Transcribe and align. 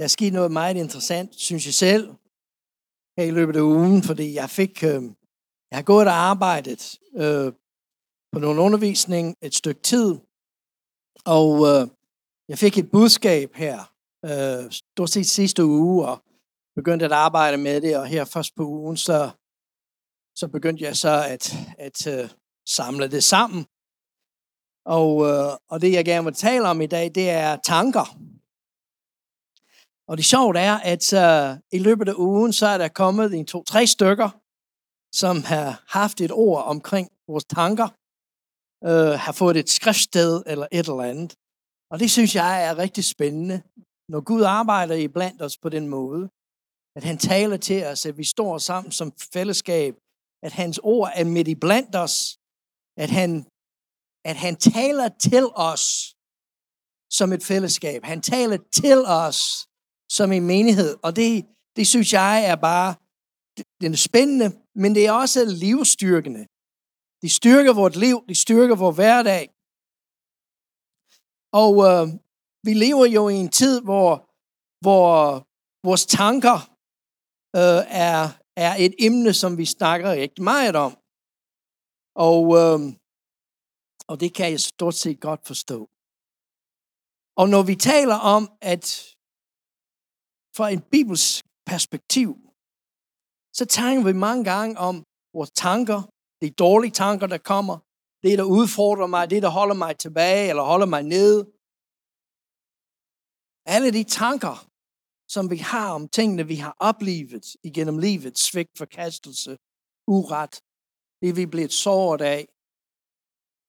Der 0.00 0.04
er 0.04 0.08
sket 0.08 0.32
noget 0.32 0.52
meget 0.52 0.76
interessant, 0.76 1.34
synes 1.34 1.66
jeg 1.66 1.74
selv, 1.74 2.08
her 3.18 3.24
i 3.24 3.30
løbet 3.30 3.56
af 3.56 3.60
ugen, 3.60 4.02
fordi 4.02 4.34
jeg 4.34 4.50
fik, 4.50 4.84
øh, 4.84 5.02
jeg 5.70 5.78
har 5.78 5.82
gået 5.82 6.06
og 6.06 6.12
arbejdet 6.12 6.98
øh, 7.14 7.52
på 8.32 8.38
nogle 8.38 8.60
undervisning 8.60 9.36
et 9.42 9.54
stykke 9.54 9.82
tid, 9.82 10.18
og 11.24 11.66
øh, 11.66 11.88
jeg 12.48 12.58
fik 12.58 12.78
et 12.78 12.90
budskab 12.90 13.54
her, 13.54 13.94
øh, 14.24 14.70
stort 14.70 15.10
set 15.10 15.26
sidste 15.26 15.64
uge, 15.64 16.08
og 16.08 16.22
begyndte 16.76 17.04
at 17.04 17.12
arbejde 17.12 17.56
med 17.56 17.80
det, 17.80 17.96
og 17.96 18.06
her 18.06 18.24
først 18.24 18.54
på 18.56 18.64
ugen, 18.64 18.96
så, 18.96 19.30
så 20.36 20.48
begyndte 20.48 20.84
jeg 20.84 20.96
så 20.96 21.24
at, 21.28 21.54
at 21.78 22.06
øh, 22.06 22.30
samle 22.68 23.08
det 23.08 23.24
sammen. 23.24 23.66
Og, 24.86 25.26
øh, 25.26 25.52
og 25.70 25.80
det, 25.82 25.92
jeg 25.92 26.04
gerne 26.04 26.24
vil 26.24 26.34
tale 26.34 26.68
om 26.68 26.80
i 26.80 26.86
dag, 26.86 27.14
det 27.14 27.30
er 27.30 27.56
tanker. 27.56 28.29
Og 30.10 30.16
det 30.16 30.24
sjovt 30.24 30.56
er, 30.56 30.74
at 30.92 31.04
uh, 31.22 31.58
i 31.72 31.78
løbet 31.78 32.08
af 32.08 32.14
ugen, 32.14 32.52
så 32.52 32.66
er 32.66 32.78
der 32.78 32.88
kommet 32.88 33.34
en 33.34 33.46
to-tre 33.46 33.86
stykker, 33.86 34.30
som 35.14 35.34
har 35.52 35.84
haft 35.98 36.20
et 36.20 36.32
ord 36.32 36.64
omkring 36.64 37.08
vores 37.28 37.44
tanker, 37.44 37.88
uh, 38.88 39.14
har 39.24 39.32
fået 39.32 39.56
et 39.56 39.70
skriftsted 39.70 40.42
eller 40.46 40.66
et 40.72 40.88
eller 40.88 41.02
andet. 41.12 41.34
Og 41.90 42.00
det 42.00 42.10
synes 42.10 42.34
jeg 42.34 42.64
er 42.68 42.78
rigtig 42.78 43.04
spændende, 43.04 43.62
når 44.12 44.20
Gud 44.20 44.42
arbejder 44.42 44.94
i 44.94 45.08
blandt 45.08 45.42
os 45.42 45.58
på 45.58 45.68
den 45.68 45.88
måde, 45.88 46.28
at 46.96 47.04
han 47.04 47.18
taler 47.18 47.56
til 47.56 47.84
os, 47.86 48.06
at 48.06 48.18
vi 48.18 48.24
står 48.24 48.58
sammen 48.58 48.92
som 48.92 49.12
fællesskab, 49.32 49.94
at 50.42 50.52
hans 50.52 50.80
ord 50.82 51.10
er 51.14 51.24
midt 51.24 51.48
i 51.48 51.54
blandt 51.54 51.96
os, 51.96 52.38
at 52.96 53.10
han, 53.10 53.30
at 54.24 54.36
han 54.36 54.56
taler 54.56 55.08
til 55.08 55.46
os 55.54 56.14
som 57.18 57.32
et 57.32 57.42
fællesskab. 57.42 58.04
Han 58.04 58.22
taler 58.22 58.58
til 58.72 58.98
os 59.06 59.69
som 60.16 60.32
en 60.32 60.46
menighed. 60.46 60.92
Og 61.02 61.16
det, 61.16 61.46
det 61.76 61.86
synes 61.86 62.12
jeg 62.12 62.44
er 62.50 62.56
bare 62.56 62.94
den 63.80 63.92
er 63.92 63.96
spændende, 63.96 64.48
men 64.74 64.94
det 64.94 65.06
er 65.06 65.12
også 65.12 65.40
livsstyrkende. 65.44 66.42
Det 67.22 67.30
styrker 67.30 67.72
vores 67.80 67.96
liv, 67.96 68.16
det 68.28 68.36
styrker 68.36 68.76
vores 68.76 68.96
hverdag. 68.96 69.44
Og 71.62 71.72
øh, 71.88 72.04
vi 72.66 72.72
lever 72.84 73.06
jo 73.06 73.28
i 73.28 73.34
en 73.34 73.52
tid, 73.60 73.80
hvor, 73.88 74.10
hvor 74.84 75.10
vores 75.88 76.06
tanker 76.06 76.56
øh, 77.60 77.82
er, 78.08 78.20
er 78.66 78.72
et 78.84 78.94
emne, 78.98 79.32
som 79.42 79.58
vi 79.58 79.64
snakker 79.64 80.10
rigtig 80.10 80.44
meget 80.44 80.76
om. 80.86 80.92
Og, 82.28 82.42
øh, 82.60 82.80
og 84.10 84.20
det 84.20 84.34
kan 84.34 84.50
jeg 84.50 84.60
stort 84.60 84.94
set 84.94 85.20
godt 85.20 85.42
forstå. 85.46 85.78
Og 87.40 87.48
når 87.54 87.62
vi 87.70 87.74
taler 87.92 88.18
om, 88.34 88.42
at 88.60 88.84
fra 90.60 90.68
en 90.76 90.84
bibelsk 90.94 91.44
perspektiv, 91.72 92.30
så 93.58 93.64
tænker 93.76 94.04
vi 94.10 94.24
mange 94.26 94.44
gange 94.52 94.78
om 94.88 94.94
vores 95.36 95.50
tanker, 95.50 96.00
de 96.42 96.50
dårlige 96.50 96.94
tanker, 97.04 97.26
der 97.26 97.38
kommer, 97.52 97.76
det, 98.22 98.38
der 98.38 98.44
udfordrer 98.58 99.06
mig, 99.14 99.30
det, 99.30 99.42
der 99.42 99.48
holder 99.58 99.74
mig 99.84 99.92
tilbage 100.04 100.48
eller 100.50 100.62
holder 100.72 100.88
mig 100.94 101.02
nede. 101.16 101.38
Alle 103.74 103.90
de 103.98 104.04
tanker, 104.22 104.54
som 105.34 105.44
vi 105.50 105.58
har 105.72 105.88
om 105.98 106.08
tingene, 106.08 106.44
vi 106.52 106.58
har 106.64 106.74
oplevet 106.90 107.46
igennem 107.68 107.98
livet, 107.98 108.38
svigt, 108.38 108.78
forkastelse, 108.82 109.52
uret, 110.16 110.54
det 111.22 111.36
vi 111.36 111.42
er 111.42 111.52
blevet 111.54 111.72
såret 111.84 112.22
af. 112.34 112.42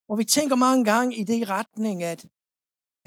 Og 0.09 0.17
vi 0.17 0.25
tænker 0.35 0.55
mange 0.67 0.83
gange 0.91 1.11
i 1.21 1.23
det 1.23 1.49
retning, 1.57 2.03
at, 2.03 2.21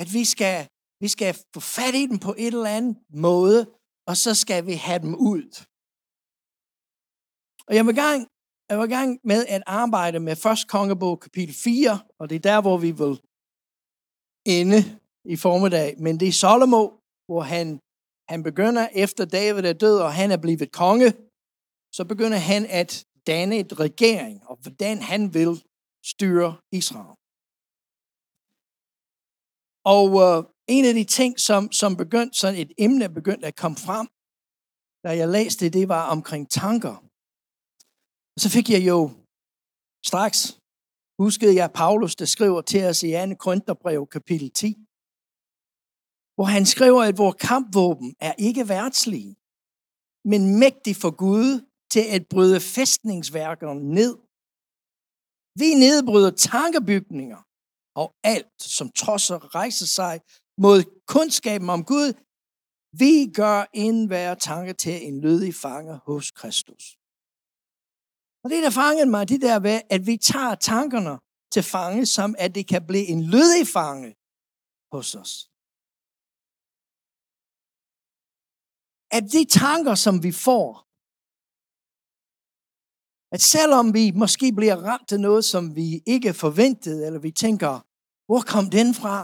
at 0.03 0.09
vi 0.17 0.25
skal 0.35 0.57
vi 1.05 1.09
skal 1.09 1.31
få 1.55 1.61
fat 1.77 1.95
i 2.03 2.07
dem 2.11 2.19
på 2.27 2.33
et 2.45 2.55
eller 2.55 2.77
andet 2.79 2.97
måde, 3.29 3.61
og 4.09 4.17
så 4.25 4.31
skal 4.43 4.61
vi 4.67 4.75
have 4.89 5.03
dem 5.07 5.15
ud. 5.31 5.47
Og 7.69 7.73
jeg 7.77 7.85
vil 7.87 7.95
gang, 8.05 8.19
jeg 8.69 8.77
var 8.79 8.87
i 8.91 8.95
gang 8.99 9.11
med 9.31 9.41
at 9.57 9.63
arbejde 9.67 10.19
med 10.21 10.33
1. 10.33 10.69
kongebog 10.69 11.21
kapitel 11.21 11.55
4, 11.55 12.01
og 12.19 12.25
det 12.29 12.37
er 12.37 12.47
der, 12.51 12.61
hvor 12.67 12.79
vi 12.87 12.91
vil 13.01 13.15
ende 14.59 14.81
i 15.33 15.37
formiddag. 15.37 15.89
Men 16.05 16.21
det 16.21 16.29
er 16.29 16.39
Salomo, 16.43 16.83
hvor 17.29 17.43
han, 17.55 17.67
han 18.33 18.41
begynder 18.49 18.85
efter 19.05 19.25
David 19.25 19.65
er 19.65 19.73
død, 19.85 19.99
og 20.07 20.13
han 20.21 20.31
er 20.31 20.41
blevet 20.45 20.73
konge, 20.73 21.09
så 21.97 22.03
begynder 22.13 22.41
han 22.53 22.63
at 22.81 22.91
danne 23.27 23.57
et 23.59 23.73
regering, 23.87 24.37
og 24.51 24.57
hvordan 24.63 24.97
han 25.11 25.35
vil 25.37 25.55
styre 26.13 26.51
Israel. 26.81 27.15
Og 29.95 30.09
øh, 30.27 30.54
en 30.69 30.85
af 30.85 30.95
de 30.95 31.05
ting, 31.05 31.41
som, 31.41 31.73
som 31.73 31.97
begyndte, 31.97 32.39
sådan 32.39 32.61
et 32.61 32.73
emne 32.79 33.09
begyndte 33.09 33.47
at 33.47 33.57
komme 33.57 33.77
frem, 33.87 34.07
da 35.05 35.11
jeg 35.21 35.29
læste 35.29 35.65
det, 35.65 35.73
det 35.73 35.89
var 35.89 36.05
omkring 36.17 36.51
tanker. 36.51 36.97
Og 38.35 38.39
så 38.43 38.49
fik 38.55 38.71
jeg 38.71 38.83
jo 38.93 39.01
straks, 40.11 40.41
huskede 41.23 41.55
jeg 41.61 41.73
Paulus, 41.83 42.15
der 42.17 42.25
skriver 42.25 42.61
til 42.63 42.83
os 42.91 43.03
i 43.03 43.11
2. 43.13 43.35
Korintherbrev 43.45 44.07
kapitel 44.17 44.51
10, 44.51 44.67
hvor 46.37 46.49
han 46.55 46.65
skriver, 46.75 47.03
at 47.03 47.19
vores 47.19 47.37
kampvåben 47.49 48.11
er 48.29 48.35
ikke 48.49 48.69
værtslige, 48.69 49.33
men 50.33 50.43
mægtig 50.63 50.95
for 51.03 51.13
Gud 51.25 51.49
til 51.93 52.05
at 52.17 52.23
bryde 52.33 52.61
fæstningsværkerne 52.61 53.83
ned. 53.99 54.15
Vi 55.63 55.69
nedbryder 55.85 56.33
tankebygninger 56.51 57.41
og 58.03 58.09
alt, 58.35 58.57
som 58.77 58.87
trosser 59.03 59.39
rejser 59.59 59.87
sig 59.99 60.15
mod 60.59 61.07
kundskaben 61.07 61.71
om 61.71 61.85
Gud, 61.85 62.09
vi 63.03 63.33
gør 63.41 63.65
enhver 63.73 64.35
tanke 64.35 64.73
til 64.73 65.07
en 65.09 65.21
lødig 65.21 65.55
fange 65.55 65.95
hos 66.07 66.31
Kristus. 66.31 66.85
Og 68.43 68.51
det, 68.51 68.63
der 68.63 68.71
fangede 68.71 69.11
mig, 69.11 69.29
det 69.29 69.41
der 69.41 69.59
ved, 69.69 69.81
at 69.91 70.07
vi 70.07 70.17
tager 70.17 70.55
tankerne 70.55 71.15
til 71.53 71.63
fange, 71.63 72.07
som 72.07 72.35
at 72.39 72.55
det 72.55 72.67
kan 72.73 72.87
blive 72.87 73.07
en 73.15 73.23
lødig 73.35 73.67
fange 73.77 74.09
hos 74.95 75.09
os. 75.23 75.33
At 79.17 79.25
de 79.35 79.43
tanker, 79.63 79.95
som 79.95 80.15
vi 80.27 80.33
får, 80.47 80.69
at 83.35 83.43
selvom 83.55 83.87
vi 83.99 84.05
måske 84.23 84.53
bliver 84.59 84.77
ramt 84.91 85.13
af 85.13 85.21
noget, 85.21 85.45
som 85.45 85.77
vi 85.77 86.03
ikke 86.07 86.35
forventede, 86.35 87.07
eller 87.07 87.21
vi 87.21 87.33
tænker, 87.45 87.73
hvor 88.27 88.43
kom 88.53 88.71
den 88.79 88.95
fra? 88.95 89.19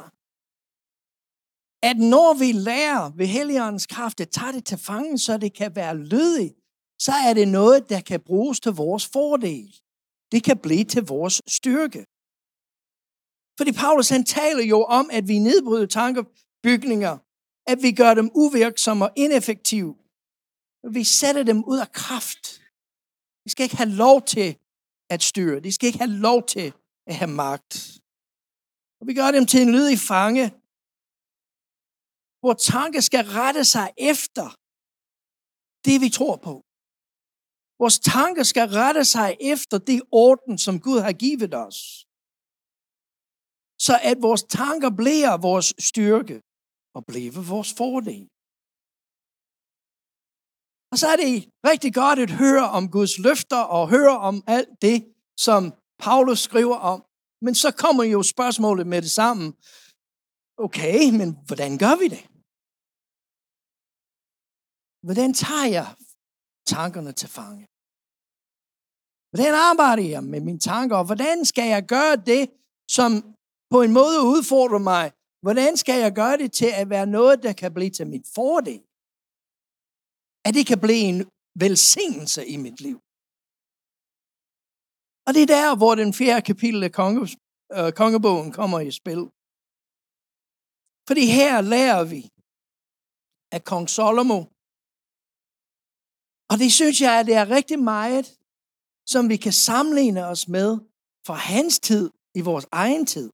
At 1.82 1.96
når 1.98 2.34
vi 2.38 2.52
lærer 2.52 3.10
ved 3.16 3.26
Helligåndens 3.26 3.86
kraft 3.86 4.20
at 4.20 4.30
tage 4.30 4.52
det 4.52 4.64
til 4.64 4.78
fange, 4.78 5.18
så 5.18 5.38
det 5.38 5.52
kan 5.54 5.76
være 5.76 5.96
lødigt, 5.96 6.54
så 6.98 7.12
er 7.12 7.34
det 7.34 7.48
noget, 7.48 7.88
der 7.88 8.00
kan 8.00 8.20
bruges 8.20 8.60
til 8.60 8.72
vores 8.72 9.06
fordel. 9.06 9.80
Det 10.32 10.44
kan 10.44 10.58
blive 10.58 10.84
til 10.84 11.02
vores 11.02 11.42
styrke. 11.48 12.04
Fordi 13.58 13.72
Paulus 13.72 14.08
han 14.08 14.24
taler 14.24 14.64
jo 14.64 14.84
om, 14.84 15.10
at 15.12 15.28
vi 15.28 15.38
nedbryder 15.38 15.86
tankebygninger, 15.86 17.18
at 17.66 17.78
vi 17.82 17.92
gør 17.92 18.14
dem 18.14 18.30
uvirksomme 18.34 19.04
og 19.04 19.12
ineffektive. 19.16 19.96
Vi 20.92 21.04
sætter 21.04 21.42
dem 21.42 21.64
ud 21.64 21.78
af 21.78 21.92
kraft. 21.92 22.44
Vi 23.44 23.50
skal 23.50 23.64
ikke 23.64 23.76
have 23.76 23.90
lov 23.90 24.22
til 24.22 24.56
at 25.10 25.22
styre. 25.22 25.60
De 25.60 25.72
skal 25.72 25.86
ikke 25.86 25.98
have 25.98 26.10
lov 26.10 26.46
til 26.46 26.72
at 27.06 27.14
have 27.14 27.30
magt. 27.30 28.00
Og 29.00 29.06
vi 29.06 29.14
gør 29.14 29.30
dem 29.30 29.46
til 29.46 29.62
en 29.62 29.72
lydig 29.72 29.98
fange, 29.98 30.52
hvor 32.42 32.54
tanke 32.74 33.02
skal 33.08 33.24
rette 33.38 33.64
sig 33.74 33.88
efter 34.12 34.46
det, 35.86 35.96
vi 36.04 36.10
tror 36.18 36.36
på. 36.48 36.54
Vores 37.82 37.98
tanker 37.98 38.42
skal 38.52 38.66
rette 38.80 39.04
sig 39.04 39.36
efter 39.52 39.78
det 39.78 40.00
orden, 40.26 40.58
som 40.58 40.80
Gud 40.86 40.98
har 41.06 41.12
givet 41.24 41.54
os. 41.66 41.78
Så 43.86 43.94
at 44.10 44.16
vores 44.26 44.42
tanker 44.42 44.90
bliver 45.00 45.32
vores 45.48 45.68
styrke 45.88 46.36
og 46.96 47.02
bliver 47.10 47.42
vores 47.52 47.70
fordel. 47.80 48.26
Og 50.92 50.96
så 50.98 51.06
er 51.12 51.16
det 51.22 51.32
rigtig 51.70 51.94
godt 51.94 52.18
at 52.18 52.30
høre 52.30 52.66
om 52.78 52.90
Guds 52.96 53.18
løfter 53.26 53.62
og 53.76 53.88
høre 53.88 54.18
om 54.18 54.36
alt 54.46 54.82
det, 54.82 54.98
som 55.46 55.62
Paulus 55.98 56.40
skriver 56.48 56.76
om. 56.92 57.04
Men 57.44 57.54
så 57.54 57.70
kommer 57.82 58.04
jo 58.04 58.22
spørgsmålet 58.22 58.86
med 58.86 59.02
det 59.02 59.10
samme. 59.10 59.44
Okay, 60.66 61.00
men 61.18 61.28
hvordan 61.46 61.78
gør 61.78 61.94
vi 62.02 62.08
det? 62.14 62.29
Hvordan 65.06 65.30
tager 65.42 65.68
jeg 65.78 65.86
tankerne 66.74 67.12
til 67.20 67.28
fange? 67.38 67.64
Hvordan 69.32 69.54
arbejder 69.70 70.06
jeg 70.14 70.22
med 70.32 70.40
mine 70.48 70.62
tanker? 70.70 70.96
Og 70.96 71.06
hvordan 71.10 71.44
skal 71.50 71.68
jeg 71.74 71.82
gøre 71.94 72.16
det, 72.30 72.42
som 72.96 73.10
på 73.72 73.78
en 73.86 73.92
måde 74.00 74.16
udfordrer 74.32 74.82
mig? 74.92 75.06
Hvordan 75.46 75.72
skal 75.82 75.98
jeg 76.04 76.12
gøre 76.20 76.36
det 76.42 76.50
til 76.60 76.70
at 76.80 76.86
være 76.94 77.06
noget, 77.18 77.36
der 77.46 77.52
kan 77.60 77.74
blive 77.76 77.92
til 77.98 78.06
mit 78.14 78.26
fordel? 78.36 78.80
At 80.46 80.52
det 80.58 80.64
kan 80.70 80.80
blive 80.86 81.04
en 81.12 81.20
velsignelse 81.64 82.42
i 82.54 82.56
mit 82.64 82.78
liv. 82.86 82.98
Og 85.26 85.30
det 85.34 85.42
er 85.42 85.50
der, 85.58 85.68
hvor 85.80 85.92
den 86.02 86.10
fjerde 86.20 86.42
kapitel 86.50 86.80
af 86.88 86.92
konge, 87.00 87.20
øh, 87.76 87.90
kongebogen 88.00 88.50
kommer 88.58 88.78
i 88.88 88.90
spil. 89.00 89.22
Fordi 91.08 91.24
her 91.38 91.54
lærer 91.74 92.04
vi, 92.12 92.22
at 93.56 93.62
kong 93.70 93.86
Solomo. 93.96 94.40
Og 96.50 96.58
det 96.58 96.72
synes 96.72 97.00
jeg, 97.00 97.20
at 97.20 97.26
det 97.26 97.34
er 97.34 97.50
rigtig 97.50 97.78
meget, 97.78 98.26
som 99.06 99.28
vi 99.28 99.36
kan 99.36 99.52
sammenligne 99.52 100.26
os 100.26 100.48
med 100.48 100.78
fra 101.26 101.34
hans 101.34 101.80
tid 101.80 102.10
i 102.34 102.40
vores 102.40 102.66
egen 102.72 103.06
tid. 103.06 103.30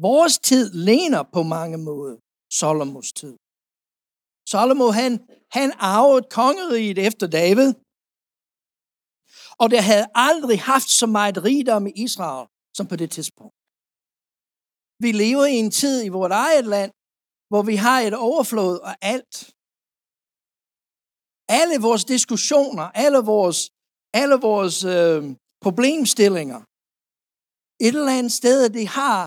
Vores 0.00 0.38
tid 0.38 0.70
lener 0.88 1.22
på 1.22 1.42
mange 1.42 1.78
måder 1.78 2.16
Solomos 2.60 3.12
tid. 3.12 3.36
Salomo, 4.50 4.86
han, 4.90 5.12
han 5.50 5.72
arvede 5.78 6.26
kongeriget 6.30 6.98
efter 7.06 7.26
David. 7.26 7.70
Og 9.62 9.70
der 9.70 9.80
havde 9.90 10.06
aldrig 10.14 10.60
haft 10.60 10.90
så 11.00 11.06
meget 11.06 11.44
rigdom 11.44 11.86
i 11.86 11.92
Israel 12.06 12.46
som 12.76 12.86
på 12.86 12.96
det 12.96 13.10
tidspunkt. 13.10 13.54
Vi 15.04 15.12
lever 15.12 15.46
i 15.54 15.56
en 15.64 15.70
tid 15.70 16.04
i 16.04 16.08
vores 16.08 16.32
eget 16.32 16.66
land, 16.74 16.90
hvor 17.50 17.62
vi 17.62 17.76
har 17.76 18.00
et 18.00 18.14
overflod 18.14 18.80
af 18.90 18.96
alt. 19.00 19.53
Alle 21.48 21.76
vores 21.80 22.04
diskussioner, 22.04 22.82
alle 22.82 23.18
vores, 23.18 23.70
alle 24.12 24.34
vores 24.34 24.84
øh, 24.84 25.36
problemstillinger, 25.60 26.60
et 27.80 27.94
eller 27.94 28.18
andet 28.18 28.32
sted, 28.32 28.70
det 28.70 28.88
har 28.88 29.22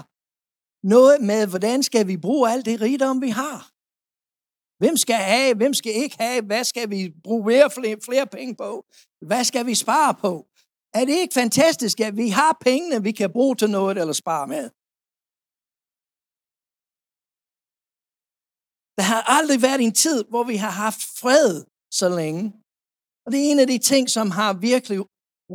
noget 0.95 1.21
med, 1.21 1.47
hvordan 1.47 1.83
skal 1.83 2.07
vi 2.07 2.17
bruge 2.17 2.51
alt 2.51 2.65
det 2.65 2.81
rigdom, 2.81 3.21
vi 3.21 3.29
har. 3.29 3.59
Hvem 4.81 4.97
skal 4.97 5.15
have, 5.15 5.55
hvem 5.55 5.73
skal 5.73 5.93
ikke 6.03 6.17
have, 6.19 6.45
hvad 6.45 6.63
skal 6.63 6.89
vi 6.89 7.13
bruge 7.23 7.45
mere, 7.45 7.69
flere, 7.71 7.97
flere 8.01 8.27
penge 8.27 8.55
på, 8.55 8.85
hvad 9.21 9.43
skal 9.43 9.65
vi 9.65 9.75
spare 9.75 10.13
på. 10.13 10.47
Er 10.93 11.05
det 11.05 11.15
ikke 11.17 11.33
fantastisk, 11.33 11.99
at 11.99 12.17
vi 12.17 12.29
har 12.29 12.57
pengene, 12.61 13.03
vi 13.03 13.11
kan 13.11 13.31
bruge 13.31 13.55
til 13.55 13.69
noget 13.69 13.97
eller 13.97 14.13
spare 14.13 14.47
med? 14.47 14.69
Der 18.97 19.05
har 19.11 19.21
aldrig 19.37 19.61
været 19.61 19.81
en 19.81 19.93
tid, 19.93 20.23
hvor 20.29 20.43
vi 20.43 20.55
har 20.55 20.69
haft 20.69 21.01
fred 21.19 21.65
så 21.91 22.09
længe. 22.09 22.43
Og 23.25 23.31
det 23.31 23.39
er 23.39 23.51
en 23.51 23.59
af 23.59 23.67
de 23.67 23.79
ting, 23.91 24.09
som 24.09 24.31
har 24.31 24.53
virkelig 24.53 24.99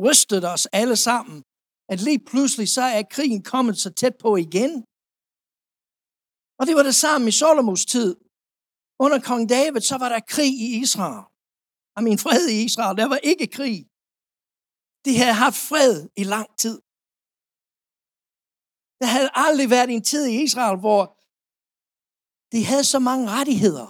rystet 0.05 0.43
os 0.53 0.65
alle 0.65 0.95
sammen. 0.95 1.43
At 1.91 1.99
lige 2.07 2.19
pludselig 2.19 2.67
så 2.69 2.81
er 2.81 3.03
krigen 3.15 3.43
kommet 3.43 3.77
så 3.77 3.89
tæt 4.01 4.15
på 4.23 4.35
igen. 4.35 4.71
Og 6.59 6.63
det 6.67 6.75
var 6.75 6.83
det 6.83 6.95
samme 6.95 7.27
i 7.27 7.31
Solomos 7.41 7.85
tid. 7.85 8.15
Under 9.03 9.19
kong 9.29 9.49
David, 9.49 9.81
så 9.81 9.97
var 10.03 10.09
der 10.09 10.19
krig 10.35 10.53
i 10.67 10.69
Israel. 10.83 11.23
I 11.97 12.01
min 12.09 12.19
fred 12.25 12.43
i 12.55 12.57
Israel, 12.67 12.97
der 12.97 13.07
var 13.13 13.19
ikke 13.31 13.47
krig. 13.57 13.79
De 15.05 15.11
havde 15.21 15.37
haft 15.45 15.59
fred 15.69 15.93
i 16.21 16.23
lang 16.33 16.49
tid. 16.63 16.77
Der 19.01 19.07
havde 19.15 19.29
aldrig 19.45 19.67
været 19.75 19.89
en 19.89 20.03
tid 20.11 20.23
i 20.33 20.35
Israel, 20.47 20.77
hvor 20.83 21.03
de 22.53 22.59
havde 22.71 22.85
så 22.93 22.99
mange 23.09 23.25
rettigheder. 23.37 23.87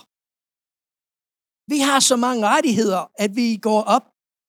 Vi 1.71 1.77
har 1.87 1.99
så 1.99 2.15
mange 2.25 2.41
rettigheder, 2.53 3.01
at 3.23 3.31
vi 3.35 3.47
går 3.67 3.81
op. 3.95 4.05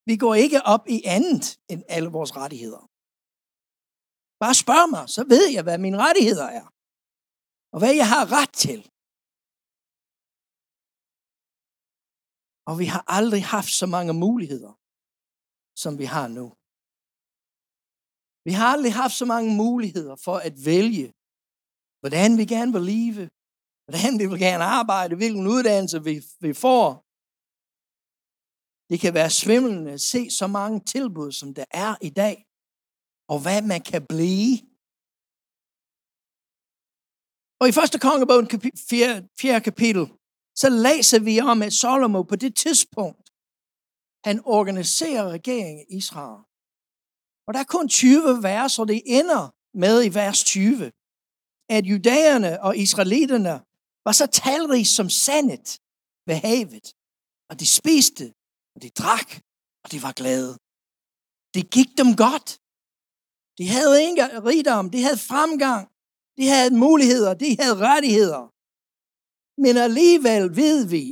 Vi 0.08 0.16
går 0.16 0.34
ikke 0.44 0.61
op 0.75 0.84
i 0.96 0.99
andet 1.16 1.44
end 1.72 1.82
alle 1.88 2.08
vores 2.16 2.37
rettigheder. 2.40 2.82
Bare 4.43 4.55
spørg 4.64 4.87
mig, 4.94 5.05
så 5.16 5.22
ved 5.34 5.44
jeg, 5.56 5.62
hvad 5.66 5.78
mine 5.78 5.99
rettigheder 6.06 6.49
er. 6.61 6.66
Og 7.72 7.78
hvad 7.81 7.94
jeg 8.00 8.08
har 8.14 8.25
ret 8.38 8.55
til. 8.64 8.81
Og 12.69 12.75
vi 12.81 12.87
har 12.94 13.02
aldrig 13.19 13.43
haft 13.56 13.72
så 13.81 13.87
mange 13.96 14.12
muligheder, 14.25 14.72
som 15.82 15.93
vi 16.00 16.06
har 16.14 16.26
nu. 16.38 16.46
Vi 18.46 18.52
har 18.58 18.67
aldrig 18.75 18.93
haft 19.02 19.17
så 19.20 19.26
mange 19.34 19.50
muligheder 19.64 20.17
for 20.26 20.37
at 20.49 20.55
vælge, 20.70 21.08
hvordan 22.02 22.31
vi 22.40 22.44
gerne 22.55 22.72
vil 22.76 22.84
leve, 22.94 23.25
hvordan 23.87 24.12
vi 24.20 24.25
vil 24.31 24.40
gerne 24.46 24.64
arbejde, 24.64 25.17
hvilken 25.17 25.46
uddannelse 25.55 25.99
vi, 26.08 26.14
vi 26.46 26.52
får. 26.64 27.04
Det 28.90 29.00
kan 29.00 29.14
være 29.14 29.31
svimlende 29.31 29.92
at 29.92 30.00
se 30.00 30.31
så 30.31 30.46
mange 30.46 30.81
tilbud, 30.81 31.32
som 31.32 31.54
der 31.54 31.64
er 31.70 31.94
i 32.00 32.10
dag, 32.10 32.46
og 33.28 33.38
hvad 33.42 33.62
man 33.62 33.81
kan 33.81 34.06
blive. 34.06 34.58
Og 37.60 37.69
i 37.69 37.72
første 37.72 37.98
kongebog, 37.98 38.44
4. 38.88 39.28
4. 39.40 39.60
kapitel, 39.60 40.06
så 40.54 40.69
læser 40.69 41.20
vi 41.20 41.40
om, 41.40 41.62
at 41.62 41.72
Salomo 41.72 42.22
på 42.22 42.36
det 42.36 42.56
tidspunkt, 42.56 43.31
han 44.25 44.40
organiserer 44.44 45.28
regeringen 45.28 45.86
i 45.88 45.96
Israel. 45.96 46.42
Og 47.46 47.54
der 47.54 47.60
er 47.60 47.64
kun 47.64 47.88
20 47.88 48.42
vers, 48.42 48.78
og 48.78 48.88
det 48.88 49.02
ender 49.04 49.54
med 49.75 50.04
i 50.04 50.14
vers 50.14 50.44
20, 50.44 50.92
at 51.69 51.86
judæerne 51.86 52.62
og 52.62 52.76
israelitterne 52.76 53.60
var 54.04 54.12
så 54.12 54.26
talrige 54.26 54.84
som 54.84 55.08
sandet 55.10 55.81
ved 56.26 56.34
havet. 56.34 56.94
Og 57.50 57.60
de 57.60 57.66
spiste, 57.66 58.34
og 58.75 58.79
de 58.85 58.91
drak, 59.00 59.31
og 59.82 59.88
de 59.93 59.99
var 60.06 60.12
glade. 60.21 60.53
Det 61.55 61.65
gik 61.76 61.91
dem 62.00 62.11
godt. 62.25 62.49
De 63.59 63.65
havde 63.75 64.03
ingen 64.06 64.44
rigdom, 64.50 64.85
de 64.94 65.00
havde 65.06 65.21
fremgang, 65.32 65.85
de 66.38 66.44
havde 66.53 66.71
muligheder, 66.87 67.32
de 67.44 67.50
havde 67.61 67.76
rettigheder. 67.91 68.43
Men 69.65 69.75
alligevel 69.87 70.43
ved 70.62 70.79
vi, 70.94 71.06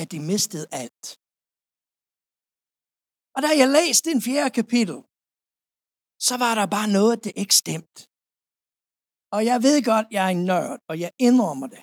at 0.00 0.06
de 0.12 0.20
mistede 0.32 0.66
alt. 0.82 1.06
Og 3.34 3.40
da 3.44 3.48
jeg 3.60 3.68
læste 3.78 4.10
den 4.10 4.20
fjerde 4.28 4.50
kapitel, 4.60 4.98
så 6.26 6.34
var 6.44 6.52
der 6.58 6.66
bare 6.76 6.88
noget, 6.98 7.24
det 7.24 7.32
ikke 7.42 7.56
stemte. 7.62 7.98
Og 9.34 9.40
jeg 9.50 9.58
ved 9.66 9.76
godt, 9.90 10.06
jeg 10.10 10.22
er 10.26 10.32
en 10.38 10.44
nørd, 10.44 10.78
og 10.90 10.94
jeg 11.00 11.10
indrømmer 11.26 11.68
det. 11.74 11.82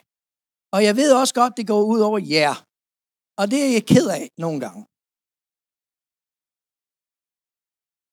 Og 0.76 0.80
jeg 0.88 0.96
ved 0.96 1.10
også 1.22 1.34
godt, 1.34 1.58
det 1.58 1.68
går 1.68 1.82
ud 1.94 2.00
over 2.10 2.20
jer. 2.36 2.56
Og 3.40 3.46
det 3.52 3.60
er 3.66 3.72
jeg 3.78 3.86
ked 3.94 4.08
af 4.20 4.26
nogle 4.44 4.60
gange. 4.66 4.82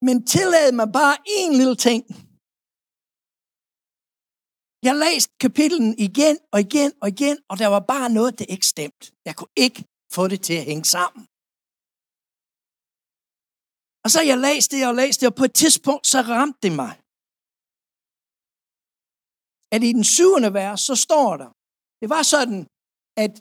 Men 0.06 0.16
tillad 0.34 0.72
mig 0.80 0.88
bare 1.00 1.16
en 1.38 1.52
lille 1.60 1.76
ting. 1.88 2.02
Jeg 4.88 4.94
læste 5.04 5.32
kapitlen 5.44 5.88
igen 6.06 6.36
og 6.52 6.58
igen 6.66 6.90
og 7.02 7.08
igen, 7.14 7.36
og 7.50 7.54
der 7.62 7.68
var 7.74 7.82
bare 7.94 8.08
noget, 8.18 8.38
der 8.38 8.46
ikke 8.54 8.66
stemte. 8.74 9.04
Jeg 9.26 9.34
kunne 9.36 9.54
ikke 9.64 9.80
få 10.16 10.22
det 10.32 10.40
til 10.46 10.56
at 10.60 10.68
hænge 10.70 10.86
sammen. 10.96 11.22
Og 14.04 14.08
så 14.14 14.20
jeg 14.30 14.38
læste 14.46 14.70
det 14.76 14.86
og 14.90 14.94
læste 15.02 15.20
det, 15.20 15.28
og 15.32 15.36
på 15.40 15.46
et 15.50 15.54
tidspunkt, 15.62 16.04
så 16.12 16.18
ramte 16.32 16.58
det 16.64 16.72
mig. 16.82 16.92
At 19.74 19.80
i 19.88 19.90
den 19.98 20.06
syvende 20.16 20.50
vers, 20.60 20.80
så 20.88 20.94
står 21.06 21.30
der, 21.42 21.50
det 22.00 22.08
var 22.14 22.22
sådan, 22.34 22.60
at 23.24 23.32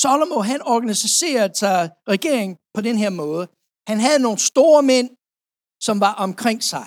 Salomo, 0.00 0.38
han 0.50 0.60
organiserede 0.74 1.54
sig 1.62 1.78
regeringen 2.14 2.56
på 2.76 2.80
den 2.88 2.96
her 3.02 3.10
måde. 3.22 3.44
Han 3.90 3.98
havde 4.06 4.20
nogle 4.26 4.38
store 4.50 4.82
mænd, 4.90 5.08
som 5.86 6.00
var 6.00 6.14
omkring 6.26 6.62
sig. 6.72 6.86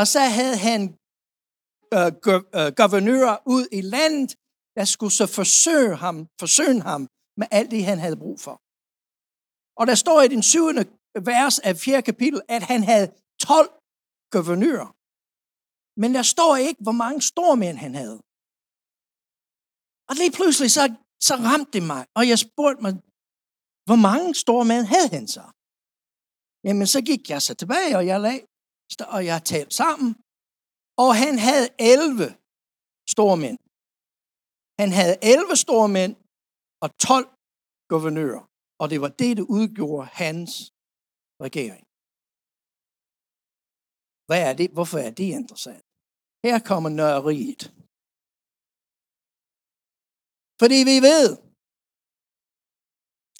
Og 0.00 0.06
så 0.14 0.20
havde 0.38 0.58
han 0.68 0.80
øh, 1.96 2.10
øh, 2.58 2.68
guvernører 2.80 3.36
ud 3.54 3.64
i 3.78 3.80
landet, 3.80 4.30
der 4.76 4.84
skulle 4.84 5.14
så 5.20 5.26
forsøge 5.26 5.96
ham, 6.04 6.16
forsøge 6.40 6.80
ham 6.90 7.00
med 7.40 7.46
alt 7.50 7.70
det, 7.70 7.84
han 7.84 7.98
havde 8.04 8.22
brug 8.24 8.40
for. 8.46 8.56
Og 9.80 9.84
der 9.90 9.96
står 10.04 10.18
i 10.22 10.28
den 10.34 10.42
syvende 10.42 10.84
vers 11.30 11.58
af 11.58 11.76
4. 11.76 12.02
kapitel, 12.02 12.40
at 12.48 12.62
han 12.62 12.80
havde 12.90 13.06
12 13.40 13.70
guvernører. 14.34 14.90
Men 16.00 16.14
der 16.14 16.22
står 16.34 16.52
ikke, 16.56 16.82
hvor 16.82 16.96
mange 17.04 17.20
stormænd 17.32 17.76
han 17.86 17.94
havde. 18.02 18.18
Og 20.08 20.14
lige 20.20 20.32
pludselig 20.38 20.70
så, 20.78 20.84
så 21.28 21.34
ramte 21.48 21.70
det 21.76 21.82
mig, 21.92 22.02
og 22.18 22.22
jeg 22.30 22.38
spurgte 22.46 22.82
mig, 22.84 22.92
hvor 23.88 24.00
mange 24.08 24.34
stormænd 24.34 24.84
havde 24.94 25.08
han 25.16 25.26
så? 25.36 25.44
Jamen, 26.66 26.86
så 26.94 27.00
gik 27.08 27.22
jeg 27.32 27.40
så 27.46 27.52
tilbage, 27.60 27.92
og 27.98 28.04
jeg 28.10 28.18
lag, 28.28 28.40
og 29.14 29.20
jeg 29.30 29.38
talte 29.52 29.74
sammen, 29.82 30.10
og 31.02 31.10
han 31.22 31.34
havde 31.48 31.68
11 31.78 32.26
stormænd. 33.14 33.58
Han 34.82 34.90
havde 34.98 35.16
11 35.22 35.56
stormænd 35.64 36.14
og 36.84 36.88
12 37.08 37.26
guvernører. 37.92 38.42
Og 38.80 38.86
det 38.92 38.98
var 39.04 39.12
det, 39.22 39.32
der 39.38 39.46
udgjorde 39.58 40.06
hans 40.22 40.52
regering. 41.46 41.84
Hvad 44.28 44.40
er 44.48 44.54
det? 44.60 44.68
Hvorfor 44.76 44.98
er 45.06 45.12
det 45.20 45.28
interessant? 45.38 45.84
Her 46.46 46.56
kommer 46.70 46.90
nørreriet. 47.00 47.62
Fordi 50.60 50.78
vi 50.90 50.96
ved, 51.10 51.26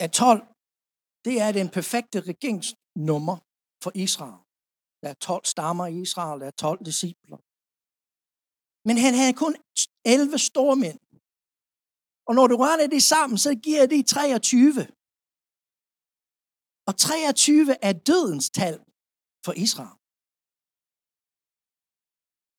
at 0.04 0.10
12, 0.24 0.40
det 1.26 1.34
er 1.44 1.50
den 1.58 1.68
perfekte 1.78 2.18
nummer 2.96 3.36
for 3.82 3.92
Israel. 3.94 4.40
Der 5.02 5.08
er 5.08 5.14
12 5.14 5.44
stammer 5.44 5.86
i 5.86 6.00
Israel, 6.00 6.40
der 6.40 6.46
er 6.46 6.50
12 6.50 6.84
discipler. 6.84 7.38
Men 8.88 8.96
han 9.04 9.14
havde 9.14 9.34
kun 9.44 9.56
11 10.04 10.38
stormænd. 10.38 11.00
Og 12.28 12.34
når 12.34 12.46
du 12.46 12.56
rører 12.56 12.86
det 12.86 13.02
sammen, 13.02 13.38
så 13.38 13.54
giver 13.54 13.86
det 13.86 14.06
23. 14.06 14.86
Og 16.88 16.96
23 16.96 17.84
er 17.84 17.92
dødens 17.92 18.50
tal 18.50 18.76
for 19.44 19.52
Israel. 19.52 19.96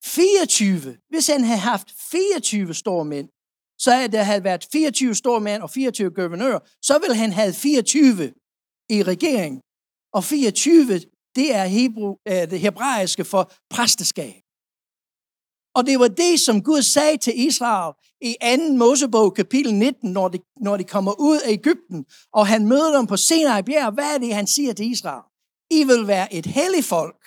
24. 0.05 0.97
Hvis 1.09 1.27
han 1.27 1.43
havde 1.43 1.59
haft 1.59 1.91
24 2.11 2.73
stormænd, 2.73 3.29
så 3.77 3.91
at 4.03 4.11
der 4.11 4.23
havde 4.23 4.43
været 4.43 4.67
24 4.71 5.15
store 5.15 5.41
mænd 5.41 5.61
og 5.63 5.69
24 5.69 6.11
guvernører, 6.11 6.59
så 6.81 6.99
ville 6.99 7.15
han 7.15 7.31
have 7.31 7.53
24 7.53 8.33
i 8.89 9.03
regeringen. 9.03 9.61
Og 10.13 10.23
24, 10.23 10.99
det 11.35 11.55
er 11.55 11.65
hebru, 11.65 12.17
øh, 12.27 12.33
det 12.51 12.59
hebraiske 12.59 13.25
for 13.25 13.51
præsteskab. 13.69 14.41
Og 15.75 15.85
det 15.85 15.99
var 15.99 16.07
det, 16.07 16.39
som 16.39 16.63
Gud 16.63 16.81
sagde 16.81 17.17
til 17.17 17.33
Israel 17.47 17.93
i 18.21 18.31
2. 18.57 18.73
Mosebog 18.73 19.33
kapitel 19.33 19.73
19, 19.75 20.11
når 20.11 20.27
de, 20.27 20.39
når 20.61 20.77
de 20.77 20.83
kommer 20.83 21.13
ud 21.19 21.39
af 21.45 21.51
Ægypten, 21.51 22.05
og 22.33 22.47
han 22.47 22.67
møder 22.67 22.97
dem 22.97 23.07
på 23.07 23.17
Sinai 23.17 23.63
bjerg. 23.63 23.93
Hvad 23.93 24.13
er 24.13 24.17
det, 24.17 24.35
han 24.35 24.47
siger 24.47 24.73
til 24.73 24.91
Israel? 24.91 25.23
I 25.71 25.83
vil 25.83 26.07
være 26.07 26.33
et 26.33 26.45
helligt 26.45 26.85
folk 26.85 27.21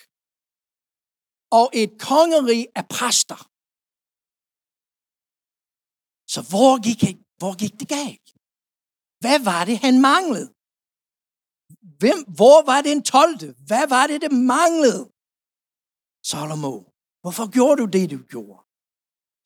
og 1.50 1.70
et 1.72 1.92
kongerige 1.98 2.66
af 2.74 2.88
præster. 2.88 3.40
Så 6.34 6.40
hvor 6.50 6.82
gik, 6.86 7.02
hvor 7.38 7.54
gik 7.62 7.80
det 7.80 7.88
galt? 7.88 8.28
Hvad 9.20 9.38
var 9.50 9.64
det, 9.64 9.78
han 9.78 10.00
manglede? 10.00 10.53
Hvem, 12.04 12.20
hvor 12.38 12.58
var 12.70 12.80
den 12.88 12.98
12. 13.02 13.54
Hvad 13.68 13.84
var 13.94 14.04
det, 14.10 14.18
det 14.24 14.32
manglede? 14.54 15.02
Salomo. 16.30 16.74
Hvorfor 17.22 17.46
gjorde 17.56 17.78
du 17.82 17.86
det, 17.96 18.04
du 18.14 18.20
gjorde? 18.34 18.60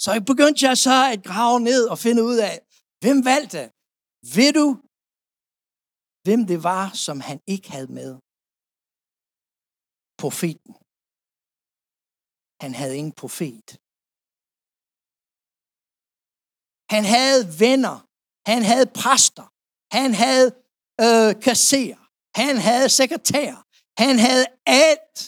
Så 0.03 0.09
jeg 0.17 0.25
begyndte 0.31 0.61
jeg 0.69 0.77
så 0.87 0.97
at 1.13 1.21
grave 1.31 1.59
ned 1.71 1.83
og 1.93 1.99
finde 2.07 2.23
ud 2.31 2.39
af, 2.51 2.57
hvem 3.03 3.19
valgte? 3.33 3.63
Ved 4.37 4.51
du, 4.61 4.67
hvem 6.25 6.41
det 6.51 6.59
var, 6.71 6.85
som 7.07 7.17
han 7.29 7.39
ikke 7.55 7.69
havde 7.75 7.91
med? 7.99 8.13
Profeten. 10.23 10.73
Han 12.63 12.73
havde 12.81 12.95
ingen 13.01 13.17
profet. 13.23 13.69
Han 16.95 17.05
havde 17.15 17.43
venner. 17.65 17.97
Han 18.51 18.61
havde 18.71 18.89
præster. 19.01 19.47
Han 19.99 20.11
havde 20.25 20.49
øh, 21.07 21.31
kasserer. 21.49 22.08
Han 22.41 22.57
havde 22.69 22.89
sekretær. 23.01 23.49
Han 24.03 24.15
havde 24.27 24.47
alt. 24.67 25.19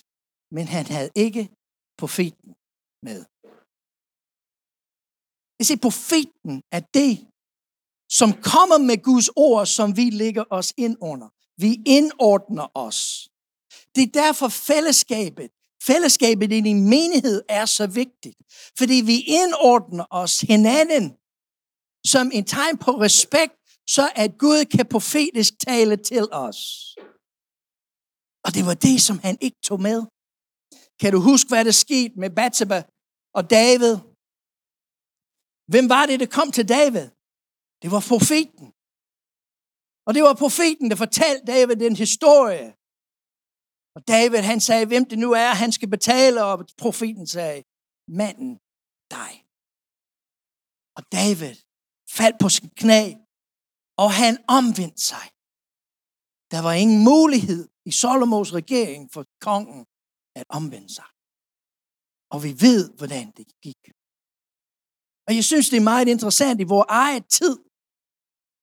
Men 0.57 0.65
han 0.77 0.87
havde 0.95 1.11
ikke 1.15 1.45
profeten 2.01 2.51
med. 3.07 3.21
Jeg 5.59 5.67
siger, 5.67 5.81
profeten 5.89 6.55
er 6.77 6.83
det, 7.01 7.15
som 8.19 8.31
kommer 8.53 8.79
med 8.79 8.99
Guds 9.03 9.29
ord, 9.37 9.67
som 9.67 9.97
vi 9.97 10.07
ligger 10.23 10.45
os 10.51 10.73
ind 10.85 10.97
under. 11.11 11.29
Vi 11.65 11.71
indordner 11.87 12.69
os. 12.87 13.29
Det 13.95 14.03
er 14.03 14.13
derfor 14.23 14.49
fællesskabet, 14.49 15.51
fællesskabet 15.83 16.53
i 16.53 16.61
din 16.61 16.89
menighed 16.95 17.43
er 17.49 17.67
så 17.79 17.87
vigtigt. 17.87 18.39
Fordi 18.79 18.97
vi 19.11 19.17
indordner 19.41 20.07
os 20.11 20.41
hinanden 20.41 21.07
som 22.13 22.31
en 22.37 22.45
tegn 22.45 22.79
på 22.79 22.91
respekt, 22.91 23.60
så 23.95 24.05
at 24.23 24.31
Gud 24.45 24.61
kan 24.75 24.87
profetisk 24.95 25.53
tale 25.69 25.97
til 26.11 26.25
os. 26.47 26.59
Og 28.45 28.51
det 28.57 28.65
var 28.69 28.77
det, 28.87 28.97
som 29.09 29.17
han 29.27 29.37
ikke 29.47 29.61
tog 29.69 29.81
med. 29.89 29.99
Kan 31.01 31.11
du 31.15 31.21
huske, 31.31 31.49
hvad 31.51 31.65
der 31.69 31.77
skete 31.85 32.15
med 32.23 32.31
Bathsheba 32.39 32.79
og 33.39 33.43
David? 33.59 33.95
Hvem 35.73 35.87
var 35.95 36.05
det, 36.07 36.17
der 36.23 36.31
kom 36.39 36.49
til 36.57 36.67
David? 36.79 37.07
Det 37.83 37.89
var 37.95 38.03
profeten. 38.13 38.67
Og 40.07 40.11
det 40.15 40.23
var 40.27 40.35
profeten, 40.45 40.87
der 40.91 40.97
fortalte 41.05 41.45
David 41.55 41.77
den 41.87 41.97
historie. 42.05 42.67
Og 43.97 44.01
David, 44.15 44.41
han 44.53 44.61
sagde, 44.69 44.87
hvem 44.87 45.05
det 45.11 45.19
nu 45.25 45.31
er, 45.45 45.51
han 45.63 45.73
skal 45.77 45.91
betale, 45.97 46.39
og 46.45 46.57
profeten 46.85 47.27
sagde, 47.37 47.59
manden, 48.21 48.53
dig. 49.17 49.33
Og 50.97 51.03
David 51.19 51.55
faldt 52.19 52.37
på 52.43 52.49
sin 52.57 52.71
knæ, 52.83 53.03
og 54.03 54.11
han 54.21 54.35
omvendte 54.59 55.03
sig. 55.13 55.27
Der 56.53 56.61
var 56.67 56.73
ingen 56.83 57.05
mulighed 57.05 57.69
i 57.91 57.93
Solomos 58.03 58.53
regering 58.61 59.13
for 59.13 59.25
kongen 59.41 59.87
at 60.41 60.45
omvende 60.49 60.95
sig. 60.99 61.09
Og 62.33 62.39
vi 62.45 62.53
ved, 62.67 62.83
hvordan 62.99 63.27
det 63.37 63.47
gik. 63.63 63.83
Og 65.27 65.33
jeg 65.37 65.45
synes, 65.45 65.69
det 65.71 65.77
er 65.77 65.91
meget 65.93 66.09
interessant 66.09 66.61
i 66.61 66.71
vores 66.75 66.87
eget 66.89 67.27
tid, 67.39 67.57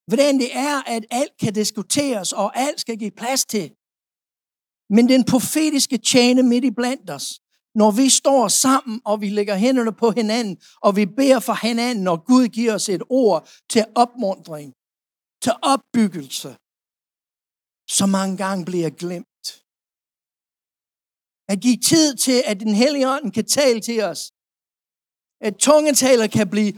hvordan 0.08 0.34
det 0.40 0.50
er, 0.68 0.76
at 0.96 1.06
alt 1.12 1.38
kan 1.44 1.54
diskuteres, 1.54 2.34
og 2.34 2.58
alt 2.58 2.80
skal 2.80 2.98
give 2.98 3.12
plads 3.22 3.46
til. 3.46 3.68
Men 4.96 5.10
den 5.10 5.24
profetiske 5.32 5.98
tjene 5.98 6.44
midt 6.44 6.66
i 6.66 6.72
blandt 6.72 7.10
os, 7.10 7.28
når 7.76 7.92
vi 7.92 8.10
står 8.10 8.48
sammen, 8.48 9.02
og 9.06 9.22
vi 9.22 9.30
lægger 9.30 9.56
hænderne 9.56 9.94
på 9.94 10.12
hinanden, 10.12 10.58
og 10.82 10.96
vi 10.96 11.06
beder 11.06 11.40
for 11.40 11.68
hinanden, 11.68 12.04
når 12.04 12.18
Gud 12.32 12.48
giver 12.48 12.74
os 12.74 12.90
et 12.90 13.04
ord 13.10 13.50
til 13.70 13.86
opmundring, 13.96 14.77
til 15.44 15.54
opbyggelse, 15.74 16.52
som 17.98 18.08
mange 18.18 18.36
gange 18.44 18.64
bliver 18.70 18.92
glemt. 19.04 19.48
At 21.52 21.58
give 21.66 21.80
tid 21.92 22.08
til, 22.26 22.38
at 22.52 22.58
den 22.66 22.74
hellige 22.82 23.10
ånd 23.16 23.28
kan 23.38 23.46
tale 23.60 23.80
til 23.88 23.98
os. 24.12 24.22
At 25.48 25.54
tungetaler 25.68 26.28
kan 26.38 26.48
blive 26.54 26.74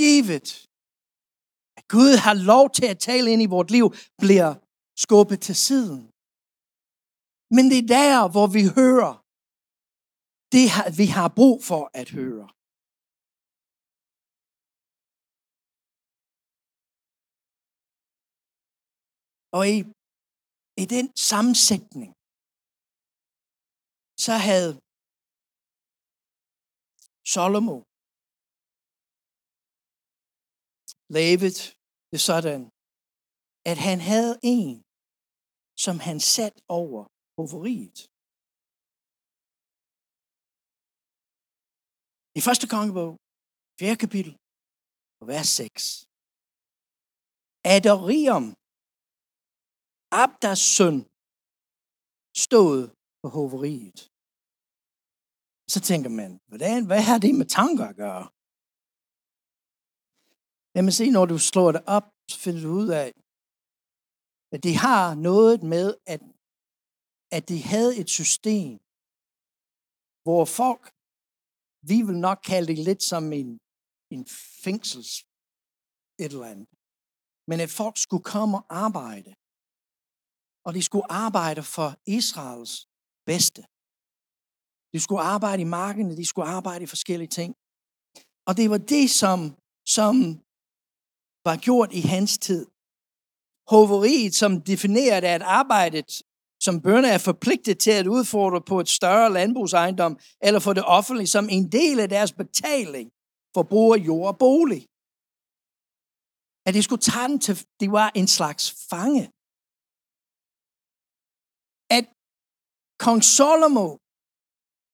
givet. 0.00 0.48
At 1.78 1.84
Gud 1.94 2.12
har 2.26 2.36
lov 2.52 2.64
til 2.78 2.86
at 2.92 2.98
tale 3.08 3.26
ind 3.32 3.42
i 3.42 3.52
vort 3.56 3.70
liv, 3.76 3.86
bliver 4.22 4.50
skubbet 5.04 5.40
til 5.46 5.56
siden. 5.68 6.02
Men 7.56 7.64
det 7.70 7.78
er 7.82 7.88
der, 7.98 8.16
hvor 8.34 8.46
vi 8.56 8.62
hører 8.80 9.12
det, 10.54 10.66
vi 11.00 11.06
har 11.16 11.28
brug 11.38 11.56
for 11.70 11.82
at 12.00 12.08
høre. 12.18 12.48
Og 19.56 19.62
i, 19.74 19.78
i 20.82 20.84
den 20.94 21.06
sammensætning, 21.30 22.10
så 24.24 24.34
havde 24.48 24.72
Salomo 27.32 27.76
lavet 31.16 31.58
det 32.12 32.20
sådan, 32.28 32.60
at 33.70 33.78
han 33.88 33.98
havde 34.10 34.34
en, 34.56 34.74
som 35.84 35.96
han 36.08 36.18
sat 36.34 36.56
over 36.78 37.02
hoveriet. 37.38 37.98
I 42.38 42.40
første 42.46 42.66
kongebog, 42.74 43.12
4. 43.80 43.96
kapitel, 44.04 44.32
vers 45.30 45.50
6. 45.60 45.82
Adorium, 47.76 48.44
Abdas 50.10 50.58
søn, 50.76 50.98
stod 52.46 52.78
på 53.22 53.28
hoveriet. 53.36 54.00
Så 55.72 55.78
tænker 55.88 56.10
man, 56.20 56.30
hvordan, 56.48 56.86
hvad 56.86 57.02
har 57.08 57.18
det 57.18 57.34
med 57.40 57.48
tanker 57.60 57.84
at 57.92 57.96
gøre? 58.04 58.24
Jamen 60.74 60.92
se, 60.98 61.04
når 61.16 61.26
du 61.32 61.38
slår 61.50 61.70
det 61.72 61.82
op, 61.96 62.06
så 62.30 62.36
finder 62.44 62.62
du 62.66 62.70
ud 62.82 62.88
af, 63.02 63.08
at 64.54 64.60
de 64.66 64.72
har 64.86 65.04
noget 65.28 65.58
med, 65.74 65.86
at, 66.14 66.22
at 67.36 67.42
de 67.50 67.58
havde 67.72 67.92
et 68.02 68.10
system, 68.20 68.72
hvor 70.24 70.44
folk, 70.60 70.84
vi 71.90 71.98
vil 72.06 72.18
nok 72.28 72.40
kalde 72.50 72.66
det 72.72 72.78
lidt 72.88 73.02
som 73.12 73.24
en, 73.40 73.50
en 74.14 74.22
fængsels 74.64 75.12
et 76.22 76.32
eller 76.34 76.50
andet. 76.52 76.68
Men 77.50 77.58
at 77.64 77.70
folk 77.80 77.96
skulle 78.04 78.24
komme 78.34 78.54
og 78.58 78.66
arbejde. 78.86 79.30
Og 80.68 80.74
de 80.74 80.82
skulle 80.82 81.12
arbejde 81.24 81.62
for 81.62 81.90
Israels 82.18 82.72
bedste. 83.30 83.60
De 84.94 84.98
skulle 85.04 85.22
arbejde 85.34 85.62
i 85.62 85.72
markene, 85.80 86.16
de 86.16 86.26
skulle 86.26 86.48
arbejde 86.58 86.84
i 86.84 86.92
forskellige 86.94 87.32
ting. 87.38 87.50
Og 88.48 88.52
det 88.58 88.66
var 88.70 88.78
det, 88.78 89.06
som, 89.22 89.38
som 89.96 90.14
var 91.48 91.56
gjort 91.66 91.90
i 92.00 92.02
hans 92.12 92.32
tid. 92.38 92.62
Hoveriet, 93.74 94.34
som 94.42 94.52
definerede, 94.70 95.28
at 95.36 95.42
arbejdet 95.42 96.10
som 96.66 96.82
bønder 96.86 97.10
er 97.12 97.18
forpligtet 97.30 97.76
til 97.78 97.90
at 98.00 98.06
udfordre 98.06 98.60
på 98.70 98.80
et 98.80 98.88
større 98.88 99.32
landbrugsejendom, 99.38 100.18
eller 100.46 100.60
for 100.60 100.72
det 100.72 100.84
offentlige, 100.84 101.34
som 101.36 101.48
en 101.56 101.72
del 101.72 102.00
af 102.00 102.08
deres 102.08 102.32
betaling 102.32 103.06
for 103.54 103.62
brug 103.62 103.94
af 103.94 104.00
jord 104.08 104.28
og 104.32 104.38
bolig. 104.38 104.82
At 106.66 106.74
de 106.74 106.82
skulle 106.82 107.04
tage 107.10 107.28
den 107.28 107.40
til, 107.46 107.54
de 107.80 107.86
var 107.98 108.08
en 108.20 108.28
slags 108.38 108.64
fange. 108.90 109.24
At 111.96 112.06
kong 112.98 113.24
Salomo 113.24 113.88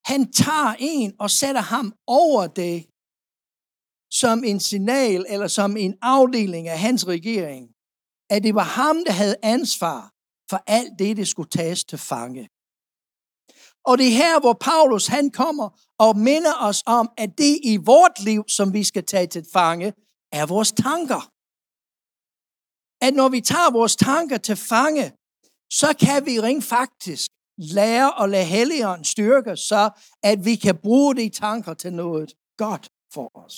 han 0.05 0.33
tager 0.33 0.75
en 0.79 1.15
og 1.19 1.31
sætter 1.31 1.61
ham 1.61 1.95
over 2.07 2.47
det, 2.47 2.87
som 4.21 4.45
en 4.45 4.61
signal 4.61 5.27
eller 5.29 5.49
som 5.49 5.77
en 5.77 5.95
afdeling 6.03 6.69
af 6.69 6.79
hans 6.79 7.07
regering, 7.07 7.65
at 8.31 8.43
det 8.43 8.55
var 8.55 8.69
ham, 8.81 8.97
der 9.07 9.13
havde 9.13 9.37
ansvar 9.43 10.01
for 10.51 10.63
alt 10.67 10.99
det, 10.99 11.17
det 11.17 11.29
skulle 11.29 11.51
tages 11.51 11.85
til 11.85 11.99
fange. 11.99 12.49
Og 13.89 13.99
det 13.99 14.07
er 14.07 14.17
her, 14.23 14.41
hvor 14.41 14.57
Paulus 14.61 15.07
han 15.07 15.31
kommer 15.31 15.69
og 15.99 16.17
minder 16.19 16.55
os 16.69 16.83
om, 16.87 17.07
at 17.19 17.31
det 17.39 17.59
i 17.73 17.77
vort 17.77 18.21
liv, 18.21 18.45
som 18.49 18.73
vi 18.73 18.85
skal 18.85 19.05
tage 19.05 19.27
til 19.27 19.45
fange, 19.53 19.89
er 20.33 20.47
vores 20.47 20.73
tanker. 20.73 21.23
At 23.07 23.15
når 23.15 23.29
vi 23.29 23.41
tager 23.41 23.71
vores 23.73 23.97
tanker 23.97 24.39
til 24.39 24.57
fange, 24.57 25.07
så 25.81 25.89
kan 26.05 26.27
vi 26.27 26.41
rent 26.41 26.65
faktisk 26.65 27.31
lære 27.59 28.23
at 28.23 28.31
lade 28.31 28.45
Helligånden 28.45 29.05
styrke, 29.05 29.57
så 29.57 29.91
at 30.23 30.45
vi 30.45 30.57
kan 30.57 30.77
bruge 30.83 31.17
de 31.17 31.29
tanker 31.29 31.75
til 31.75 31.93
noget 31.93 32.35
godt 32.57 32.93
for 33.15 33.31
os. 33.45 33.57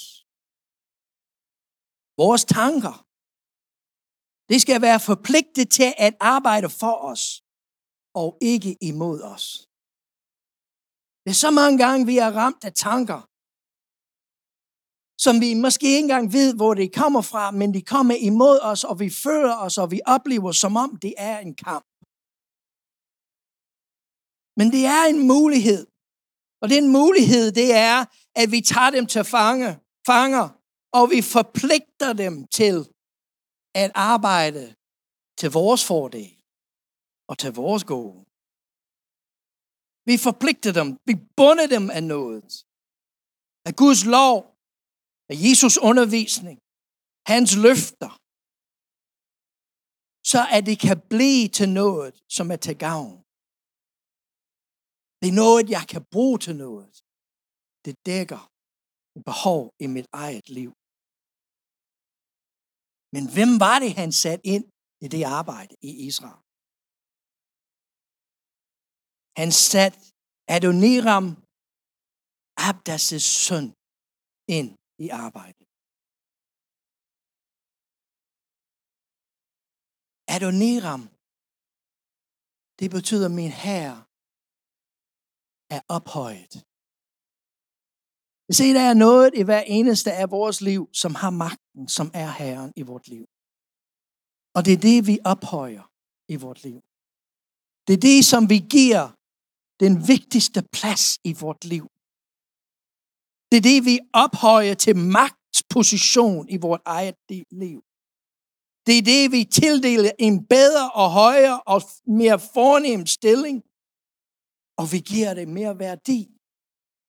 Vores 2.22 2.44
tanker, 2.44 3.06
det 4.48 4.58
skal 4.62 4.82
være 4.82 5.00
forpligtet 5.00 5.70
til 5.70 5.94
at 5.98 6.14
arbejde 6.20 6.68
for 6.68 6.96
os, 7.10 7.42
og 8.14 8.38
ikke 8.40 8.76
imod 8.80 9.22
os. 9.22 9.44
Det 11.24 11.30
er 11.30 11.40
så 11.46 11.50
mange 11.50 11.78
gange, 11.84 12.06
vi 12.06 12.18
er 12.18 12.30
ramt 12.30 12.64
af 12.64 12.72
tanker, 12.72 13.20
som 15.24 15.34
vi 15.40 15.54
måske 15.54 15.86
ikke 15.86 15.98
engang 15.98 16.32
ved, 16.32 16.54
hvor 16.56 16.74
det 16.74 16.94
kommer 16.94 17.22
fra, 17.22 17.50
men 17.50 17.74
de 17.74 17.82
kommer 17.82 18.14
imod 18.14 18.58
os, 18.62 18.84
og 18.84 19.00
vi 19.00 19.10
føler 19.10 19.56
os, 19.66 19.78
og 19.78 19.90
vi 19.90 20.00
oplever, 20.06 20.52
som 20.52 20.76
om 20.76 20.96
det 20.96 21.14
er 21.18 21.38
en 21.38 21.54
kamp. 21.54 21.86
Men 24.58 24.66
det 24.74 24.84
er 24.96 25.04
en 25.12 25.20
mulighed. 25.34 25.86
Og 26.62 26.68
den 26.74 26.84
mulighed, 26.98 27.52
det 27.60 27.68
er, 27.74 27.98
at 28.40 28.48
vi 28.54 28.60
tager 28.60 28.90
dem 28.90 29.06
til 29.06 29.24
fange, 29.24 29.70
fanger, 30.06 30.46
og 30.98 31.04
vi 31.14 31.20
forpligter 31.36 32.12
dem 32.24 32.34
til 32.58 32.76
at 33.74 33.90
arbejde 33.94 34.74
til 35.38 35.50
vores 35.50 35.82
fordel 35.90 36.32
og 37.28 37.38
til 37.38 37.52
vores 37.52 37.84
gode. 37.94 38.18
Vi 40.08 40.16
forpligter 40.26 40.72
dem, 40.80 40.88
vi 41.08 41.14
bunder 41.36 41.66
dem 41.76 41.84
af 41.90 42.02
noget. 42.14 42.48
Af 43.68 43.74
Guds 43.82 44.04
lov, 44.16 44.36
af 45.30 45.36
Jesus 45.46 45.74
undervisning, 45.88 46.58
hans 47.32 47.50
løfter, 47.66 48.10
så 50.32 50.40
at 50.56 50.62
det 50.68 50.78
kan 50.86 50.98
blive 51.12 51.48
til 51.48 51.68
noget, 51.68 52.14
som 52.36 52.50
er 52.50 52.56
til 52.66 52.76
gavn. 52.78 53.25
Det 55.20 55.28
er 55.30 55.40
noget, 55.44 55.64
jeg 55.76 55.84
kan 55.92 56.02
bruge 56.14 56.38
til 56.44 56.56
noget. 56.64 56.94
Det 57.84 57.94
dækker 58.10 58.42
et 59.16 59.22
behov 59.30 59.62
i 59.84 59.86
mit 59.96 60.08
eget 60.24 60.46
liv. 60.58 60.70
Men 63.14 63.24
hvem 63.34 63.52
var 63.64 63.76
det, 63.84 63.92
han 64.02 64.10
satte 64.22 64.44
ind 64.54 64.66
i 65.04 65.06
det 65.14 65.22
arbejde 65.38 65.74
i 65.90 65.90
Israel? 66.08 66.42
Han 69.40 69.50
satte 69.68 69.98
Adoniram, 70.56 71.26
Abdas' 72.68 73.26
søn, 73.46 73.66
ind 74.58 74.70
i 75.06 75.08
arbejdet. 75.24 75.66
Adoniram, 80.36 81.02
det 82.80 82.88
betyder 82.96 83.28
min 83.38 83.52
herre 83.64 84.05
er 85.70 85.80
ophøjet. 85.88 86.54
Se, 88.58 88.74
der 88.74 88.80
er 88.80 88.94
noget 88.94 89.30
i 89.34 89.42
hver 89.42 89.60
eneste 89.60 90.12
af 90.12 90.30
vores 90.30 90.60
liv, 90.60 90.88
som 90.92 91.14
har 91.14 91.30
magten, 91.30 91.88
som 91.88 92.10
er 92.14 92.30
Herren 92.30 92.72
i 92.76 92.82
vort 92.82 93.08
liv. 93.08 93.26
Og 94.54 94.64
det 94.64 94.72
er 94.72 94.82
det, 94.90 95.06
vi 95.06 95.18
ophøjer 95.24 95.90
i 96.28 96.36
vort 96.36 96.62
liv. 96.62 96.80
Det 97.86 97.92
er 97.94 98.02
det, 98.10 98.24
som 98.24 98.42
vi 98.52 98.58
giver 98.70 99.04
den 99.80 100.08
vigtigste 100.08 100.60
plads 100.76 101.04
i 101.24 101.32
vort 101.42 101.64
liv. 101.64 101.86
Det 103.50 103.56
er 103.58 103.66
det, 103.70 103.84
vi 103.90 103.96
ophøjer 104.12 104.74
til 104.74 104.96
magtposition 104.96 106.48
i 106.48 106.56
vort 106.56 106.82
eget 106.84 107.16
liv. 107.50 107.80
Det 108.86 108.98
er 108.98 109.02
det, 109.02 109.32
vi 109.32 109.44
tildeler 109.44 110.10
en 110.18 110.46
bedre 110.46 110.90
og 110.90 111.10
højere 111.10 111.60
og 111.72 111.82
mere 112.06 112.38
fornem 112.38 113.06
stilling. 113.06 113.62
Og 114.80 114.84
vi 114.92 114.98
giver 115.12 115.34
det 115.34 115.48
mere 115.48 115.78
værdi 115.78 116.20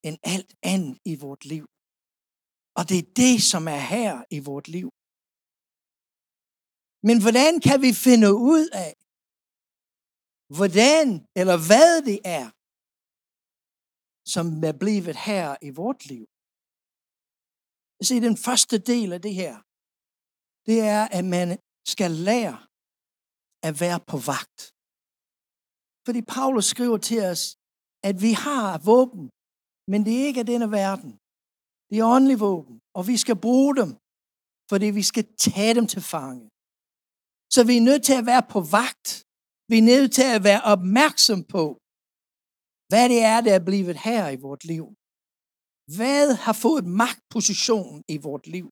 end 0.05 0.17
alt 0.33 0.51
andet 0.73 0.99
i 1.11 1.13
vort 1.25 1.45
liv. 1.45 1.65
Og 2.77 2.83
det 2.89 2.97
er 2.99 3.07
det, 3.23 3.35
som 3.51 3.63
er 3.67 3.83
her 3.93 4.13
i 4.37 4.39
vort 4.49 4.67
liv. 4.67 4.89
Men 7.07 7.17
hvordan 7.23 7.53
kan 7.67 7.77
vi 7.85 7.91
finde 8.07 8.29
ud 8.51 8.65
af, 8.85 8.93
hvordan 10.57 11.07
eller 11.39 11.57
hvad 11.69 11.93
det 12.09 12.19
er, 12.39 12.47
som 14.33 14.45
er 14.69 14.75
blevet 14.83 15.17
her 15.27 15.45
i 15.67 15.69
vort 15.81 16.01
liv? 16.11 16.25
Se, 18.07 18.13
den 18.27 18.37
første 18.47 18.77
del 18.91 19.09
af 19.13 19.21
det 19.21 19.35
her, 19.41 19.55
det 20.67 20.77
er, 20.95 21.01
at 21.17 21.25
man 21.25 21.49
skal 21.93 22.11
lære 22.11 22.57
at 23.67 23.73
være 23.83 23.99
på 24.11 24.17
vagt. 24.31 24.59
Fordi 26.05 26.21
Paulus 26.35 26.65
skriver 26.65 26.97
til 26.97 27.19
os, 27.31 27.56
at 28.09 28.15
vi 28.25 28.31
har 28.45 28.69
våben, 28.89 29.25
men 29.91 29.99
det 30.05 30.13
er 30.15 30.25
ikke 30.29 30.43
af 30.43 30.49
denne 30.53 30.69
verden. 30.81 31.11
Det 31.89 31.95
er 31.97 32.11
åndelige 32.15 32.43
våben, 32.47 32.75
og 32.97 33.01
vi 33.09 33.15
skal 33.23 33.37
bruge 33.47 33.73
dem, 33.81 33.89
fordi 34.71 34.87
vi 34.99 35.03
skal 35.11 35.25
tage 35.45 35.73
dem 35.77 35.87
til 35.93 36.01
fange. 36.13 36.45
Så 37.53 37.59
vi 37.69 37.73
er 37.77 37.87
nødt 37.89 38.03
til 38.09 38.15
at 38.21 38.25
være 38.31 38.45
på 38.53 38.59
vagt. 38.77 39.07
Vi 39.71 39.75
er 39.79 39.87
nødt 39.91 40.11
til 40.19 40.27
at 40.35 40.41
være 40.49 40.61
opmærksom 40.73 41.39
på, 41.55 41.63
hvad 42.91 43.05
det 43.13 43.19
er, 43.31 43.37
der 43.45 43.53
er 43.55 43.63
blevet 43.69 43.97
her 44.07 44.23
i 44.35 44.39
vort 44.45 44.63
liv. 44.73 44.85
Hvad 45.97 46.25
har 46.45 46.55
fået 46.65 46.85
magtposition 47.03 47.95
i 48.15 48.17
vort 48.27 48.45
liv? 48.55 48.67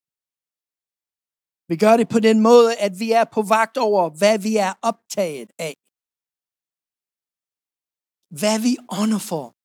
Vi 1.70 1.76
gør 1.84 1.94
det 2.00 2.08
på 2.14 2.20
den 2.28 2.38
måde, 2.48 2.70
at 2.86 2.92
vi 3.02 3.08
er 3.20 3.24
på 3.36 3.42
vagt 3.56 3.76
over, 3.86 4.02
hvad 4.20 4.36
vi 4.46 4.52
er 4.66 4.72
optaget 4.90 5.50
af. 5.68 5.74
Hvad 8.30 8.60
vi 8.60 8.76
ånder 8.88 9.18
for 9.18 9.56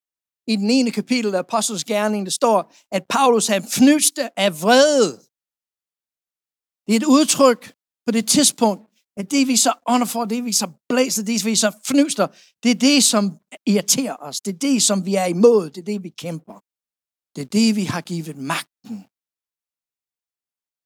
i 0.52 0.56
den 0.56 0.70
ene 0.70 0.92
kapitel 0.92 1.36
af 1.36 1.40
Apostles 1.40 1.84
Gerning, 1.84 2.26
der 2.26 2.32
står, 2.32 2.74
at 2.92 3.04
Paulus 3.10 3.48
han 3.48 3.64
fnyste 3.64 4.40
af 4.40 4.52
vrede. 4.62 5.12
Det 6.86 6.92
er 6.96 7.00
et 7.00 7.14
udtryk 7.18 7.74
på 8.06 8.12
det 8.12 8.28
tidspunkt, 8.28 8.92
at 9.18 9.32
det 9.32 9.48
vi 9.48 9.58
så 9.58 9.74
ånder 9.88 10.08
for, 10.08 10.26
det 10.26 10.46
vi 10.46 10.54
så 10.54 10.72
blæser, 10.90 11.24
det 11.24 11.46
vi 11.46 11.56
så 11.56 11.72
fnyster, 11.86 12.28
det 12.64 12.72
er 12.72 12.76
det, 12.76 13.04
som 13.04 13.38
irriterer 13.66 14.16
os. 14.20 14.42
Det 14.42 14.54
er 14.54 14.58
det, 14.58 14.84
som 14.84 15.06
vi 15.06 15.16
er 15.16 15.26
imod. 15.26 15.70
Det 15.70 15.82
er 15.82 15.86
det, 15.86 16.04
vi 16.04 16.10
kæmper. 16.10 16.64
Det 17.36 17.42
er 17.42 17.50
det, 17.60 17.76
vi 17.76 17.84
har 17.84 18.02
givet 18.02 18.38
magten. 18.38 18.98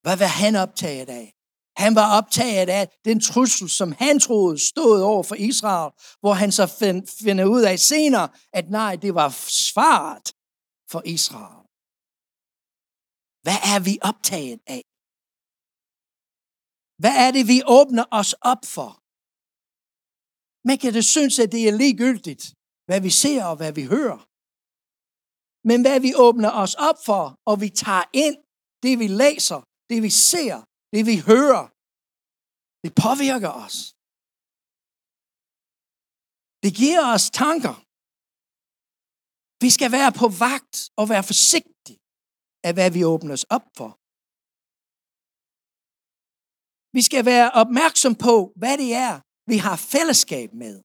Hvad 0.04 0.18
vil 0.18 0.28
han 0.28 0.56
optage 0.56 1.10
af? 1.10 1.35
Han 1.78 1.96
var 1.96 2.18
optaget 2.18 2.70
af 2.70 2.86
den 3.06 3.20
trussel, 3.20 3.70
som 3.70 3.92
han 3.92 4.20
troede 4.20 4.68
stod 4.72 5.02
over 5.02 5.24
for 5.24 5.36
Israel, 5.36 5.92
hvor 6.22 6.34
han 6.34 6.52
så 6.52 6.66
finder 7.26 7.46
ud 7.46 7.64
af 7.72 7.80
senere, 7.80 8.30
at 8.54 8.70
nej, 8.70 8.96
det 8.96 9.16
var 9.16 9.30
svaret 9.70 10.28
for 10.92 11.02
Israel. 11.06 11.62
Hvad 13.46 13.60
er 13.74 13.80
vi 13.88 13.94
optaget 14.10 14.62
af? 14.76 14.84
Hvad 17.02 17.16
er 17.26 17.32
det, 17.38 17.44
vi 17.54 17.58
åbner 17.78 18.06
os 18.20 18.34
op 18.54 18.64
for? 18.76 18.90
Man 20.68 20.78
kan 20.82 20.94
det 20.98 21.06
synes, 21.16 21.36
at 21.44 21.52
det 21.56 21.62
er 21.70 21.78
ligegyldigt, 21.84 22.44
hvad 22.88 23.00
vi 23.02 23.12
ser 23.24 23.44
og 23.52 23.56
hvad 23.60 23.74
vi 23.80 23.84
hører. 23.96 24.20
Men 25.70 25.78
hvad 25.86 26.00
vi 26.06 26.12
åbner 26.26 26.52
os 26.64 26.76
op 26.90 27.00
for, 27.10 27.24
og 27.50 27.56
vi 27.64 27.70
tager 27.84 28.06
ind, 28.26 28.38
det 28.84 28.94
vi 29.02 29.08
læser, 29.24 29.60
det 29.90 30.00
vi 30.06 30.12
ser, 30.32 30.56
det 30.96 31.04
vi 31.12 31.18
hører, 31.32 31.66
det 32.84 32.92
påvirker 33.06 33.52
os. 33.66 33.78
Det 36.64 36.72
giver 36.82 37.04
os 37.16 37.26
tanker. 37.44 37.76
Vi 39.64 39.70
skal 39.76 39.90
være 39.98 40.12
på 40.22 40.28
vagt 40.46 40.76
og 41.00 41.06
være 41.14 41.24
forsigtige 41.32 42.00
af, 42.68 42.72
hvad 42.78 42.90
vi 42.96 43.02
åbner 43.14 43.34
os 43.38 43.46
op 43.58 43.66
for. 43.80 43.92
Vi 46.96 47.02
skal 47.10 47.24
være 47.34 47.48
opmærksom 47.62 48.14
på, 48.28 48.36
hvad 48.62 48.76
det 48.82 48.92
er, 49.08 49.14
vi 49.52 49.58
har 49.66 49.78
fællesskab 49.94 50.50
med. 50.64 50.76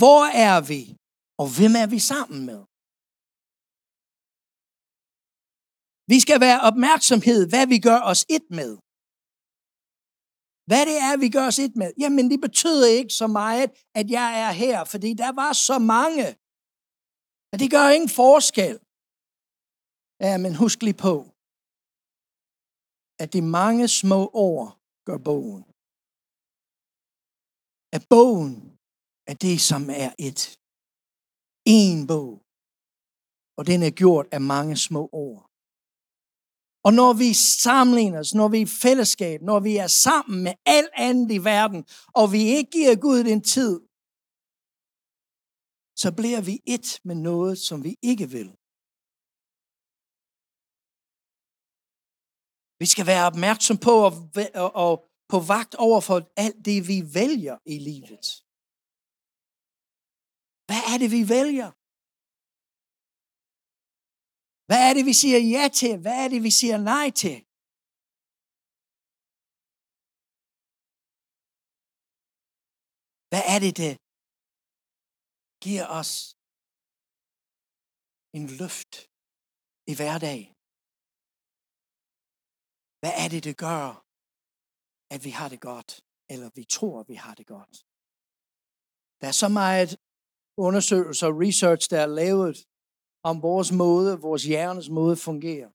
Hvor 0.00 0.22
er 0.46 0.58
vi, 0.70 0.82
og 1.40 1.46
hvem 1.56 1.72
er 1.82 1.88
vi 1.94 2.00
sammen 2.12 2.40
med? 2.50 2.60
Vi 6.12 6.18
skal 6.24 6.38
være 6.46 6.60
opmærksomhed, 6.68 7.40
hvad 7.52 7.64
vi 7.72 7.78
gør 7.88 8.00
os 8.10 8.22
et 8.36 8.46
med. 8.60 8.72
Hvad 10.68 10.86
det 10.90 10.98
er, 11.08 11.14
vi 11.24 11.28
gør 11.36 11.46
os 11.50 11.58
et 11.58 11.76
med? 11.80 11.90
Jamen, 12.02 12.30
det 12.32 12.40
betyder 12.46 12.86
ikke 12.98 13.14
så 13.22 13.26
meget, 13.40 13.70
at 14.00 14.06
jeg 14.18 14.30
er 14.44 14.52
her, 14.62 14.78
fordi 14.92 15.10
der 15.22 15.32
var 15.42 15.52
så 15.68 15.76
mange. 15.78 16.26
Og 17.52 17.56
det 17.60 17.68
gør 17.74 17.86
ingen 17.96 18.12
forskel. 18.22 18.74
Ja, 20.24 20.34
men 20.44 20.52
husk 20.62 20.78
lige 20.86 21.00
på, 21.08 21.14
at 23.22 23.28
de 23.34 23.42
mange 23.58 23.84
små 24.00 24.20
ord 24.48 24.68
gør 25.08 25.18
bogen. 25.28 25.62
At 27.96 28.02
bogen 28.14 28.54
er 29.30 29.36
det, 29.46 29.56
som 29.70 29.82
er 30.04 30.12
et. 30.28 30.40
En 31.66 32.06
bog. 32.10 32.32
Og 33.58 33.62
den 33.70 33.80
er 33.88 33.92
gjort 34.02 34.26
af 34.36 34.40
mange 34.40 34.76
små 34.76 35.02
ord. 35.12 35.47
Og 36.88 36.94
når 37.00 37.12
vi 37.22 37.30
sammenligner 37.66 38.18
os, 38.18 38.34
når 38.34 38.48
vi 38.48 38.58
er 38.58 38.66
i 38.66 38.76
fællesskab, 38.84 39.38
når 39.50 39.60
vi 39.60 39.72
er 39.84 39.90
sammen 40.06 40.38
med 40.46 40.54
alt 40.76 40.92
andet 41.06 41.30
i 41.38 41.40
verden, 41.52 41.80
og 42.20 42.26
vi 42.34 42.40
ikke 42.56 42.70
giver 42.76 42.94
Gud 43.06 43.18
den 43.30 43.40
tid, 43.56 43.74
så 46.02 46.08
bliver 46.18 46.42
vi 46.48 46.54
et 46.74 46.88
med 47.08 47.16
noget, 47.30 47.54
som 47.68 47.78
vi 47.86 47.92
ikke 48.10 48.26
vil. 48.36 48.50
Vi 52.82 52.86
skal 52.92 53.06
være 53.12 53.24
opmærksom 53.30 53.76
på 53.86 53.94
og, 54.06 54.12
og, 54.64 54.70
og 54.84 54.92
på 55.32 55.38
vagt 55.54 55.74
over 55.86 56.00
for 56.08 56.18
alt 56.44 56.58
det, 56.68 56.78
vi 56.90 56.98
vælger 57.20 57.56
i 57.74 57.76
livet. 57.88 58.26
Hvad 60.68 60.82
er 60.92 60.96
det, 61.02 61.10
vi 61.16 61.22
vælger? 61.36 61.70
Hvad 64.68 64.80
er 64.88 64.92
det, 64.96 65.04
vi 65.10 65.14
siger 65.22 65.40
ja 65.54 65.64
til? 65.80 65.92
Hvad 66.04 66.16
er 66.24 66.28
det, 66.34 66.40
vi 66.48 66.52
siger 66.60 66.78
nej 66.92 67.08
til? 67.22 67.36
Hvad 73.30 73.44
er 73.54 73.58
det, 73.64 73.72
det 73.82 73.92
giver 75.64 75.86
os 76.00 76.12
en 78.38 78.44
løft 78.60 78.92
i 79.92 79.94
hverdag? 79.98 80.40
Hvad 83.00 83.14
er 83.22 83.28
det, 83.34 83.42
det 83.48 83.56
gør, 83.66 83.86
at 85.14 85.20
vi 85.26 85.32
har 85.38 85.48
det 85.54 85.60
godt, 85.70 85.90
eller 86.32 86.48
vi 86.58 86.64
tror, 86.76 86.96
vi 87.12 87.16
har 87.24 87.34
det 87.40 87.46
godt? 87.56 87.76
Der 89.20 89.26
er 89.32 89.36
så 89.42 89.48
meget 89.60 89.90
undersøgelser 90.66 91.26
og 91.30 91.36
research, 91.44 91.82
der 91.92 92.00
er 92.06 92.10
lavet 92.22 92.56
om 93.22 93.42
vores 93.42 93.72
måde, 93.72 94.20
vores 94.20 94.44
hjernes 94.44 94.88
måde 94.90 95.16
fungerer. 95.16 95.70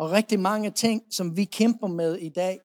Og 0.00 0.10
rigtig 0.10 0.40
mange 0.40 0.70
ting, 0.70 1.14
som 1.14 1.36
vi 1.36 1.44
kæmper 1.44 1.86
med 1.86 2.16
i 2.16 2.28
dag, 2.28 2.60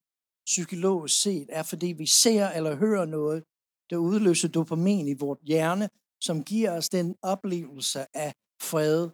psykologisk 0.46 1.22
set, 1.22 1.48
er 1.50 1.64
fordi 1.64 1.88
vi 1.88 2.06
ser 2.06 2.50
eller 2.50 2.76
hører 2.76 3.06
noget, 3.06 3.44
der 3.90 3.98
udløser 3.98 4.48
dopamin 4.48 5.08
i 5.08 5.14
vores 5.14 5.40
hjerne, 5.42 5.90
som 6.22 6.44
giver 6.44 6.72
os 6.78 6.90
den 6.90 7.16
oplevelse 7.22 8.00
af 8.24 8.34
fred. 8.62 9.10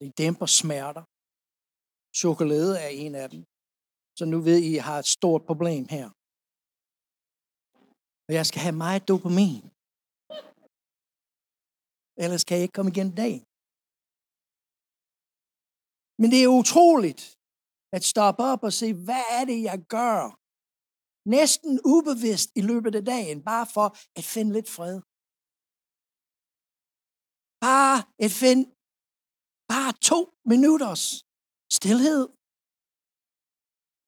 Det 0.00 0.18
dæmper 0.18 0.46
smerter. 0.46 1.04
Chokolade 2.22 2.74
er 2.78 2.88
en 2.88 3.14
af 3.14 3.30
dem. 3.30 3.42
Så 4.18 4.24
nu 4.24 4.40
ved 4.40 4.58
I, 4.58 4.66
at 4.66 4.72
I 4.72 4.76
har 4.88 4.98
et 4.98 5.06
stort 5.16 5.42
problem 5.46 5.84
her. 5.96 6.06
Og 8.26 8.32
jeg 8.38 8.46
skal 8.46 8.60
have 8.66 8.76
meget 8.84 9.08
dopamin. 9.08 9.62
Ellers 12.24 12.44
kan 12.44 12.54
jeg 12.56 12.62
ikke 12.62 12.76
komme 12.78 12.90
igen 12.94 13.10
dagen. 13.22 13.44
Men 16.20 16.30
det 16.32 16.40
er 16.42 16.56
utroligt 16.60 17.22
at 17.96 18.02
stoppe 18.12 18.42
op 18.52 18.62
og 18.68 18.72
se, 18.80 18.88
hvad 19.06 19.24
er 19.38 19.44
det, 19.50 19.58
jeg 19.70 19.78
gør? 19.96 20.20
Næsten 21.36 21.72
ubevidst 21.94 22.48
i 22.60 22.62
løbet 22.70 22.94
af 22.94 23.04
dagen, 23.04 23.38
bare 23.52 23.66
for 23.74 23.88
at 24.18 24.24
finde 24.34 24.52
lidt 24.56 24.70
fred. 24.76 24.96
Bare 27.66 27.98
at 28.24 28.32
finde 28.42 28.64
bare 29.72 29.92
to 30.10 30.20
minutters 30.52 31.04
stillhed. 31.78 32.22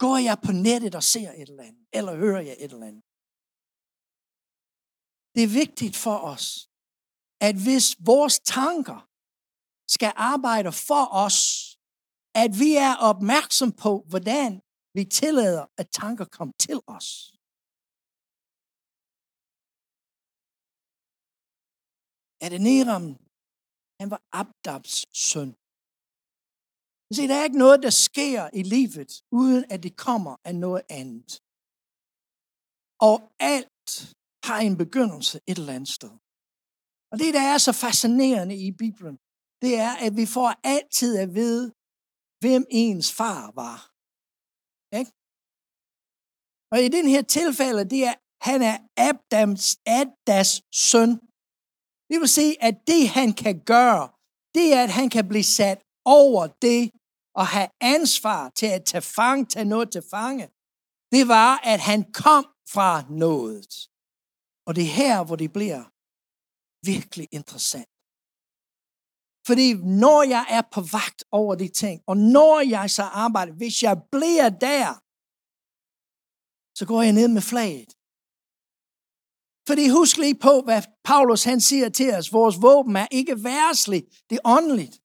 Går 0.03 0.16
jeg 0.29 0.37
på 0.47 0.53
nettet 0.66 0.95
og 1.01 1.05
ser 1.14 1.31
et 1.33 1.49
eller 1.51 1.64
andet, 1.69 1.87
eller 1.99 2.14
hører 2.25 2.42
jeg 2.49 2.57
et 2.64 2.73
eller 2.73 2.87
andet? 2.90 3.05
Det 5.35 5.42
er 5.45 5.53
vigtigt 5.62 5.97
for 6.05 6.19
os, 6.33 6.47
at 7.49 7.57
hvis 7.64 7.87
vores 8.11 8.37
tanker 8.59 8.99
skal 9.95 10.12
arbejde 10.33 10.73
for 10.88 11.05
os, 11.25 11.37
at 12.42 12.51
vi 12.62 12.70
er 12.88 12.94
opmærksom 13.11 13.70
på, 13.85 13.92
hvordan 14.11 14.51
vi 14.96 15.03
tillader, 15.20 15.64
at 15.81 15.87
tanker 16.03 16.27
kommer 16.37 16.55
til 16.66 16.79
os. 16.96 17.09
Adeniram, 22.44 23.07
han 24.01 24.09
var 24.14 24.20
Abdabs 24.40 24.96
søn. 25.29 25.51
Se, 27.16 27.22
der 27.31 27.37
er 27.38 27.44
ikke 27.49 27.62
noget, 27.64 27.79
der 27.87 27.94
sker 28.09 28.40
i 28.61 28.62
livet, 28.77 29.11
uden 29.40 29.62
at 29.75 29.83
det 29.87 29.94
kommer 30.07 30.35
af 30.49 30.55
noget 30.64 30.83
andet. 31.01 31.31
Og 33.09 33.16
alt 33.55 33.90
har 34.49 34.59
en 34.68 34.77
begyndelse 34.85 35.37
et 35.51 35.59
eller 35.59 35.77
andet 35.79 35.94
sted. 35.99 36.14
Og 37.11 37.16
det, 37.22 37.31
der 37.38 37.44
er 37.53 37.59
så 37.66 37.72
fascinerende 37.85 38.57
i 38.66 38.70
Bibelen, 38.83 39.16
det 39.62 39.72
er, 39.87 39.92
at 40.07 40.12
vi 40.20 40.27
får 40.37 40.49
altid 40.75 41.12
at 41.25 41.35
vide, 41.40 41.66
hvem 42.40 42.64
ens 42.70 43.12
far 43.12 43.53
var. 43.62 43.79
Ikke? 44.99 45.12
Og 46.72 46.79
i 46.87 46.88
den 46.96 47.09
her 47.09 47.22
tilfælde, 47.22 47.85
det 47.85 48.05
er, 48.11 48.14
han 48.49 48.62
er 48.62 48.77
Adams, 48.96 49.77
Adas 49.87 50.62
søn. 50.72 51.11
Det 52.11 52.16
vil 52.20 52.29
sige, 52.29 52.62
at 52.68 52.77
det 52.87 53.09
han 53.09 53.33
kan 53.33 53.57
gøre, 53.75 54.09
det 54.55 54.66
er, 54.75 54.83
at 54.83 54.92
han 54.99 55.09
kan 55.11 55.29
blive 55.29 55.44
sat 55.59 55.81
over 56.05 56.46
det 56.46 56.90
og 57.35 57.46
have 57.46 57.68
ansvar 57.81 58.51
til 58.59 58.66
at 58.66 58.85
tage, 58.85 59.03
fang, 59.03 59.51
tage 59.51 59.64
noget 59.64 59.92
til 59.92 60.03
fange. 60.11 60.46
Det 61.12 61.29
var, 61.29 61.61
at 61.72 61.81
han 61.81 62.12
kom 62.12 62.44
fra 62.75 62.92
noget. 63.11 63.70
Og 64.66 64.77
det 64.77 64.85
er 64.85 64.94
her, 65.03 65.25
hvor 65.25 65.37
det 65.37 65.53
bliver 65.53 65.83
virkelig 66.92 67.29
interessant. 67.33 67.96
Fordi 69.47 69.75
når 69.75 70.23
jeg 70.23 70.47
er 70.49 70.63
på 70.73 70.81
vagt 70.81 71.25
over 71.33 71.55
de 71.55 71.69
ting, 71.69 72.03
og 72.07 72.17
når 72.17 72.61
jeg 72.61 72.91
så 72.91 73.03
arbejder, 73.03 73.53
hvis 73.53 73.83
jeg 73.83 73.97
bliver 74.13 74.49
der, 74.49 75.03
så 76.79 76.87
går 76.87 77.03
jeg 77.03 77.13
ned 77.13 77.29
med 77.29 77.43
flaget. 77.43 77.91
Fordi 79.69 79.89
husk 79.89 80.17
lige 80.17 80.39
på, 80.49 80.61
hvad 80.61 80.83
Paulus 81.05 81.45
han 81.45 81.61
siger 81.61 81.89
til 81.89 82.15
os. 82.15 82.33
Vores 82.33 82.63
våben 82.63 82.97
er 82.97 83.07
ikke 83.11 83.45
værsligt, 83.45 84.07
det 84.31 84.37
er 84.37 84.49
åndeligt. 84.57 84.97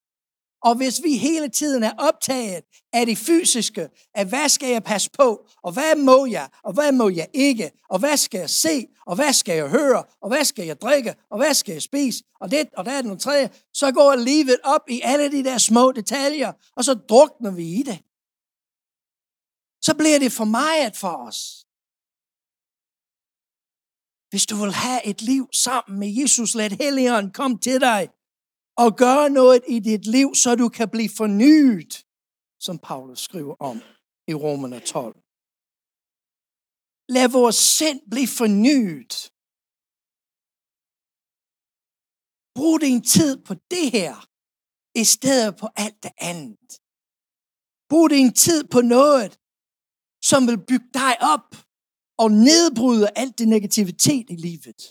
Og 0.63 0.75
hvis 0.75 1.03
vi 1.03 1.17
hele 1.17 1.49
tiden 1.49 1.83
er 1.83 1.91
optaget 1.97 2.63
af 2.93 3.05
det 3.05 3.17
fysiske, 3.17 3.89
af 4.15 4.25
hvad 4.25 4.49
skal 4.49 4.69
jeg 4.69 4.83
passe 4.83 5.09
på, 5.19 5.47
og 5.63 5.71
hvad 5.73 5.95
må 5.95 6.25
jeg, 6.25 6.49
og 6.63 6.73
hvad 6.73 6.91
må 6.91 7.09
jeg 7.09 7.27
ikke, 7.33 7.71
og 7.89 7.99
hvad 7.99 8.17
skal 8.17 8.39
jeg 8.39 8.49
se, 8.49 8.87
og 9.05 9.15
hvad 9.15 9.33
skal 9.33 9.55
jeg 9.55 9.69
høre, 9.69 10.03
og 10.21 10.29
hvad 10.29 10.45
skal 10.45 10.65
jeg 10.65 10.81
drikke, 10.81 11.15
og 11.31 11.37
hvad 11.37 11.53
skal 11.53 11.73
jeg 11.73 11.81
spise, 11.81 12.23
og 12.41 12.51
det, 12.51 12.69
og 12.77 12.85
der 12.85 12.91
er 12.91 13.01
den 13.01 13.19
tredje, 13.19 13.49
så 13.73 13.91
går 13.91 14.15
livet 14.15 14.57
op 14.63 14.89
i 14.89 15.01
alle 15.03 15.31
de 15.31 15.43
der 15.43 15.57
små 15.57 15.91
detaljer, 15.91 16.53
og 16.75 16.83
så 16.83 16.93
drukner 16.93 17.51
vi 17.51 17.63
i 17.63 17.83
det. 17.83 17.99
Så 19.83 19.95
bliver 19.97 20.19
det 20.19 20.31
for 20.31 20.45
meget 20.45 20.97
for 20.97 21.27
os. 21.27 21.65
Hvis 24.29 24.45
du 24.45 24.55
vil 24.55 24.73
have 24.73 25.05
et 25.05 25.21
liv 25.21 25.49
sammen 25.53 25.99
med 25.99 26.09
Jesus, 26.21 26.55
lad 26.55 26.69
Helligånden 26.69 27.31
komme 27.31 27.57
til 27.59 27.81
dig 27.81 28.09
og 28.77 28.97
gøre 28.97 29.29
noget 29.29 29.61
i 29.67 29.79
dit 29.79 30.05
liv, 30.05 30.35
så 30.35 30.55
du 30.55 30.69
kan 30.69 30.89
blive 30.89 31.09
fornyet, 31.17 32.05
som 32.59 32.79
Paulus 32.79 33.19
skriver 33.19 33.55
om 33.59 33.81
i 34.27 34.33
Romerne 34.33 34.79
12. 34.79 35.15
Lad 37.09 37.27
vores 37.29 37.55
sind 37.55 38.01
blive 38.11 38.31
fornyet. 38.39 39.13
Brug 42.55 42.81
din 42.81 43.01
tid 43.01 43.43
på 43.47 43.53
det 43.73 43.91
her, 43.91 44.13
i 45.01 45.03
stedet 45.03 45.57
på 45.61 45.67
alt 45.75 46.03
det 46.03 46.11
andet. 46.17 46.69
Brug 47.89 48.09
din 48.09 48.33
tid 48.33 48.63
på 48.63 48.81
noget, 48.81 49.31
som 50.29 50.47
vil 50.47 50.59
bygge 50.69 50.89
dig 50.93 51.13
op 51.33 51.47
og 52.17 52.31
nedbryde 52.31 53.07
alt 53.15 53.39
det 53.39 53.47
negativitet 53.47 54.29
i 54.29 54.35
livet. 54.47 54.81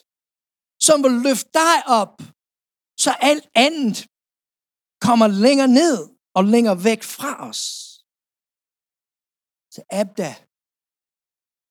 Som 0.86 0.96
vil 1.04 1.12
løfte 1.26 1.50
dig 1.62 1.76
op 2.00 2.14
så 3.04 3.10
alt 3.30 3.46
andet 3.66 3.96
kommer 5.06 5.26
længere 5.46 5.70
ned 5.80 5.96
og 6.38 6.42
længere 6.54 6.78
væk 6.88 7.02
fra 7.16 7.32
os. 7.48 7.62
Så 9.74 9.80
Abda, 10.00 10.32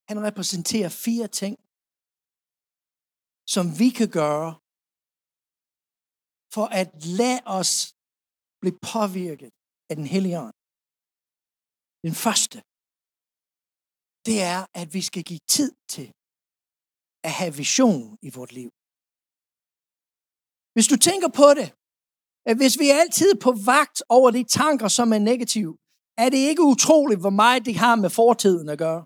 han 0.10 0.18
repræsenterer 0.28 0.92
fire 1.06 1.28
ting, 1.42 1.56
som 3.54 3.66
vi 3.82 3.90
kan 4.00 4.10
gøre 4.22 4.52
for 6.56 6.66
at 6.82 6.90
lade 7.20 7.42
os 7.60 7.72
blive 8.62 8.78
påvirket 8.94 9.52
af 9.90 9.96
den 10.00 10.08
hellige 10.14 10.40
ånd. 10.46 10.58
Den 12.06 12.16
første, 12.24 12.58
det 14.28 14.38
er, 14.54 14.60
at 14.82 14.88
vi 14.96 15.02
skal 15.10 15.24
give 15.30 15.44
tid 15.56 15.72
til 15.94 16.08
at 17.28 17.34
have 17.40 17.54
vision 17.62 18.18
i 18.28 18.30
vores 18.38 18.52
liv. 18.60 18.72
Hvis 20.80 20.88
du 20.88 20.98
tænker 20.98 21.28
på 21.28 21.50
det, 21.60 21.68
at 22.50 22.58
hvis 22.58 22.80
vi 22.80 22.90
er 22.90 22.96
altid 23.04 23.36
på 23.36 23.52
vagt 23.66 24.04
over 24.10 24.32
de 24.32 24.44
tanker, 24.44 24.88
som 24.88 25.14
er 25.14 25.20
negative, 25.20 25.78
er 26.18 26.30
det 26.30 26.38
ikke 26.38 26.64
utroligt, 26.64 27.20
hvor 27.20 27.36
meget 27.44 27.66
det 27.66 27.76
har 27.76 27.96
med 27.96 28.10
fortiden 28.10 28.70
at 28.70 28.78
gøre. 28.78 29.02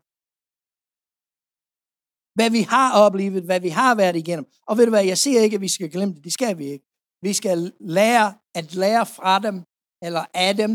Hvad 2.37 2.49
vi 2.57 2.61
har 2.61 2.89
oplevet, 3.05 3.43
hvad 3.43 3.59
vi 3.59 3.69
har 3.69 3.95
været 3.95 4.15
igennem. 4.15 4.45
Og 4.67 4.77
ved 4.77 4.85
du 4.85 4.89
hvad, 4.89 5.05
jeg 5.05 5.17
siger 5.17 5.41
ikke, 5.41 5.55
at 5.55 5.61
vi 5.61 5.67
skal 5.67 5.91
glemme 5.91 6.15
det. 6.15 6.23
Det 6.23 6.33
skal 6.33 6.57
vi 6.57 6.65
ikke. 6.65 6.85
Vi 7.21 7.33
skal 7.33 7.73
lære 7.79 8.33
at 8.55 8.75
lære 8.75 9.05
fra 9.05 9.39
dem, 9.39 9.55
eller 10.01 10.25
af 10.33 10.55
dem, 10.55 10.71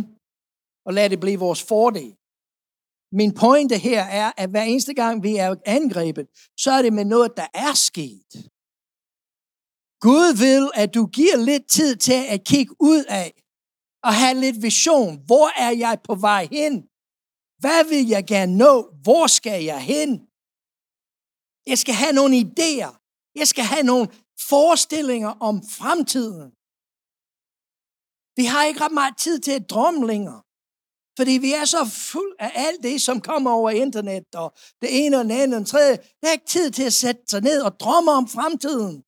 og 0.87 0.95
lade 0.95 1.09
det 1.09 1.21
blive 1.21 1.39
vores 1.39 1.63
fordel. 1.63 2.17
Min 3.13 3.35
pointe 3.35 3.79
her 3.79 4.03
er, 4.03 4.33
at 4.37 4.51
hver 4.51 4.63
eneste 4.63 4.95
gang 4.95 5.23
vi 5.23 5.37
er 5.37 5.57
angrebet, 5.67 6.27
så 6.57 6.71
er 6.71 6.83
det 6.83 6.93
med 6.93 7.05
noget, 7.05 7.37
der 7.37 7.47
er 7.55 7.75
sket. 7.75 8.51
Gud 10.01 10.37
vil, 10.45 10.71
at 10.75 10.95
du 10.95 11.07
giver 11.07 11.37
lidt 11.37 11.71
tid 11.71 11.97
til 11.97 12.21
at 12.29 12.45
kigge 12.45 12.75
ud 12.81 13.05
af 13.09 13.33
og 14.03 14.15
have 14.15 14.41
lidt 14.41 14.63
vision. 14.63 15.21
Hvor 15.27 15.61
er 15.61 15.71
jeg 15.71 15.99
på 16.05 16.15
vej 16.15 16.49
hen? 16.53 16.75
Hvad 17.59 17.85
vil 17.89 18.09
jeg 18.09 18.25
gerne 18.27 18.57
nå? 18.57 18.75
Hvor 19.03 19.27
skal 19.27 19.65
jeg 19.65 19.81
hen? 19.81 20.11
Jeg 21.67 21.79
skal 21.79 21.95
have 21.95 22.13
nogle 22.13 22.37
idéer. 22.47 22.93
Jeg 23.35 23.49
skal 23.49 23.65
have 23.65 23.83
nogle 23.83 24.09
forestillinger 24.49 25.33
om 25.49 25.63
fremtiden. 25.79 26.51
Vi 28.39 28.45
har 28.45 28.65
ikke 28.65 28.81
ret 28.81 28.93
meget 28.93 29.17
tid 29.19 29.39
til 29.41 29.53
at 29.53 29.71
drømme 29.71 30.07
længere. 30.07 30.43
Fordi 31.19 31.31
vi 31.31 31.53
er 31.53 31.65
så 31.65 31.85
fuld 31.85 32.37
af 32.39 32.53
alt 32.55 32.83
det, 32.83 33.03
som 33.03 33.21
kommer 33.21 33.51
over 33.51 33.71
internet, 33.71 34.35
og 34.35 34.53
det 34.83 35.07
ene 35.07 35.19
og 35.19 35.25
det 35.25 35.33
andet 35.33 35.55
og 35.55 35.61
det 35.61 35.69
tredje. 35.69 35.97
Der 36.21 36.29
er 36.29 36.33
ikke 36.33 36.47
tid 36.47 36.71
til 36.71 36.83
at 36.83 36.93
sætte 36.93 37.23
sig 37.31 37.41
ned 37.41 37.61
og 37.63 37.81
drømme 37.81 38.11
om 38.11 38.29
fremtiden. 38.29 39.05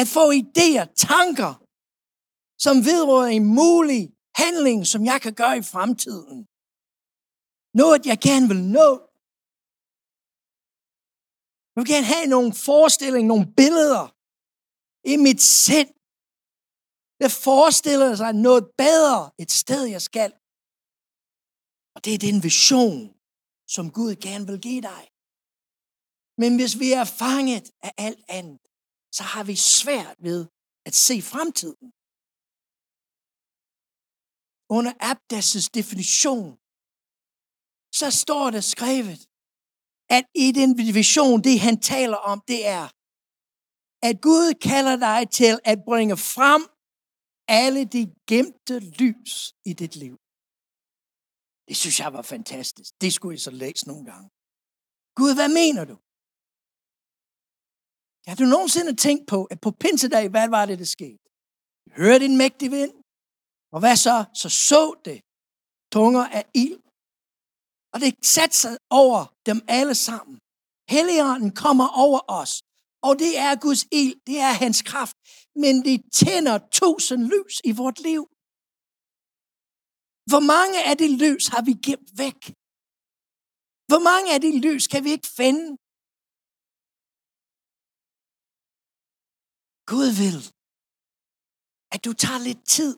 At 0.00 0.06
få 0.16 0.24
idéer, 0.42 0.84
tanker, 1.10 1.52
som 2.64 2.74
vedrører 2.90 3.32
en 3.38 3.46
mulig 3.60 4.02
handling, 4.42 4.78
som 4.92 5.00
jeg 5.10 5.18
kan 5.24 5.34
gøre 5.40 5.56
i 5.58 5.68
fremtiden. 5.74 6.38
Noget, 7.80 8.00
jeg 8.10 8.18
gerne 8.28 8.46
vil 8.52 8.62
nå. 8.78 8.90
Jeg 11.72 11.78
vil 11.80 11.92
gerne 11.94 12.12
have 12.14 12.28
nogle 12.34 12.50
forestillinger, 12.68 13.28
nogle 13.32 13.48
billeder 13.60 14.04
i 15.12 15.14
mit 15.26 15.40
sind, 15.66 15.92
der 17.20 17.30
forestiller 17.48 18.10
sig 18.22 18.32
noget 18.46 18.64
bedre, 18.84 19.20
et 19.42 19.50
sted, 19.62 19.82
jeg 19.96 20.02
skal. 20.10 20.30
Og 21.94 21.98
det 22.04 22.12
er 22.14 22.26
den 22.28 22.38
vision, 22.48 22.98
som 23.74 23.84
Gud 23.98 24.12
gerne 24.26 24.46
vil 24.50 24.60
give 24.68 24.82
dig. 24.92 25.02
Men 26.40 26.50
hvis 26.58 26.74
vi 26.82 26.88
er 27.00 27.06
fanget 27.22 27.66
af 27.86 27.92
alt 28.06 28.24
andet, 28.38 28.60
så 29.16 29.22
har 29.32 29.44
vi 29.50 29.56
svært 29.56 30.16
ved 30.28 30.40
at 30.88 30.94
se 31.06 31.16
fremtiden. 31.32 31.86
Under 34.76 34.92
Abdas' 35.10 35.68
definition, 35.78 36.48
så 38.00 38.06
står 38.22 38.46
der 38.56 38.62
skrevet, 38.74 39.20
at 40.16 40.24
i 40.44 40.48
den 40.60 40.70
vision, 41.00 41.38
det 41.46 41.56
han 41.66 41.76
taler 41.80 42.20
om, 42.32 42.38
det 42.52 42.60
er, 42.78 42.86
at 44.08 44.16
Gud 44.28 44.46
kalder 44.68 44.96
dig 45.08 45.20
til 45.38 45.54
at 45.72 45.78
bringe 45.88 46.16
frem 46.16 46.62
alle 47.48 47.82
de 47.96 48.02
gemte 48.30 48.76
lys 49.00 49.32
i 49.70 49.72
dit 49.82 49.94
liv. 50.04 50.16
Det 51.68 51.76
synes 51.82 51.96
jeg 52.00 52.10
var 52.12 52.24
fantastisk. 52.34 52.90
Det 53.02 53.10
skulle 53.12 53.34
jeg 53.34 53.44
så 53.48 53.50
læse 53.50 53.84
nogle 53.90 54.04
gange. 54.10 54.28
Gud, 55.18 55.32
hvad 55.38 55.50
mener 55.60 55.84
du? 55.90 55.96
Har 58.28 58.36
du 58.40 58.44
nogensinde 58.44 58.94
tænkt 59.06 59.24
på, 59.32 59.38
at 59.52 59.58
på 59.60 59.70
pinsedag, 59.82 60.28
hvad 60.34 60.48
var 60.48 60.66
det, 60.66 60.78
der 60.78 60.84
skete? 60.96 61.22
Hørte 62.00 62.24
en 62.24 62.36
mægtig 62.42 62.70
vind, 62.70 62.94
og 63.74 63.78
hvad 63.80 63.96
så? 63.96 64.16
Så 64.40 64.48
så 64.68 64.82
det 65.04 65.18
tunger 65.94 66.24
af 66.38 66.44
ild. 66.64 66.80
Og 67.92 67.98
det 68.02 68.12
satte 68.34 68.56
sig 68.62 68.74
over 68.90 69.20
dem 69.48 69.58
alle 69.78 69.94
sammen. 70.08 70.36
Helligånden 70.94 71.50
kommer 71.64 71.88
over 72.04 72.20
os, 72.40 72.52
og 73.06 73.12
det 73.22 73.32
er 73.46 73.52
Guds 73.66 73.84
ild, 74.00 74.16
det 74.28 74.38
er 74.48 74.52
hans 74.64 74.82
kraft. 74.90 75.16
Men 75.62 75.74
det 75.86 75.96
tænder 76.20 76.56
tusind 76.80 77.22
lys 77.34 77.54
i 77.70 77.72
vort 77.80 77.98
liv. 78.08 78.22
Hvor 80.30 80.44
mange 80.54 80.78
af 80.90 80.94
de 81.02 81.08
lys 81.24 81.44
har 81.54 81.62
vi 81.68 81.74
gemt 81.88 82.10
væk? 82.22 82.40
Hvor 83.90 84.02
mange 84.10 84.28
af 84.34 84.40
de 84.46 84.50
lys 84.66 84.84
kan 84.92 85.04
vi 85.04 85.10
ikke 85.16 85.30
finde? 85.40 85.64
Gud 89.94 90.10
vil, 90.22 90.38
at 91.94 92.00
du 92.06 92.12
tager 92.22 92.40
lidt 92.48 92.62
tid 92.76 92.92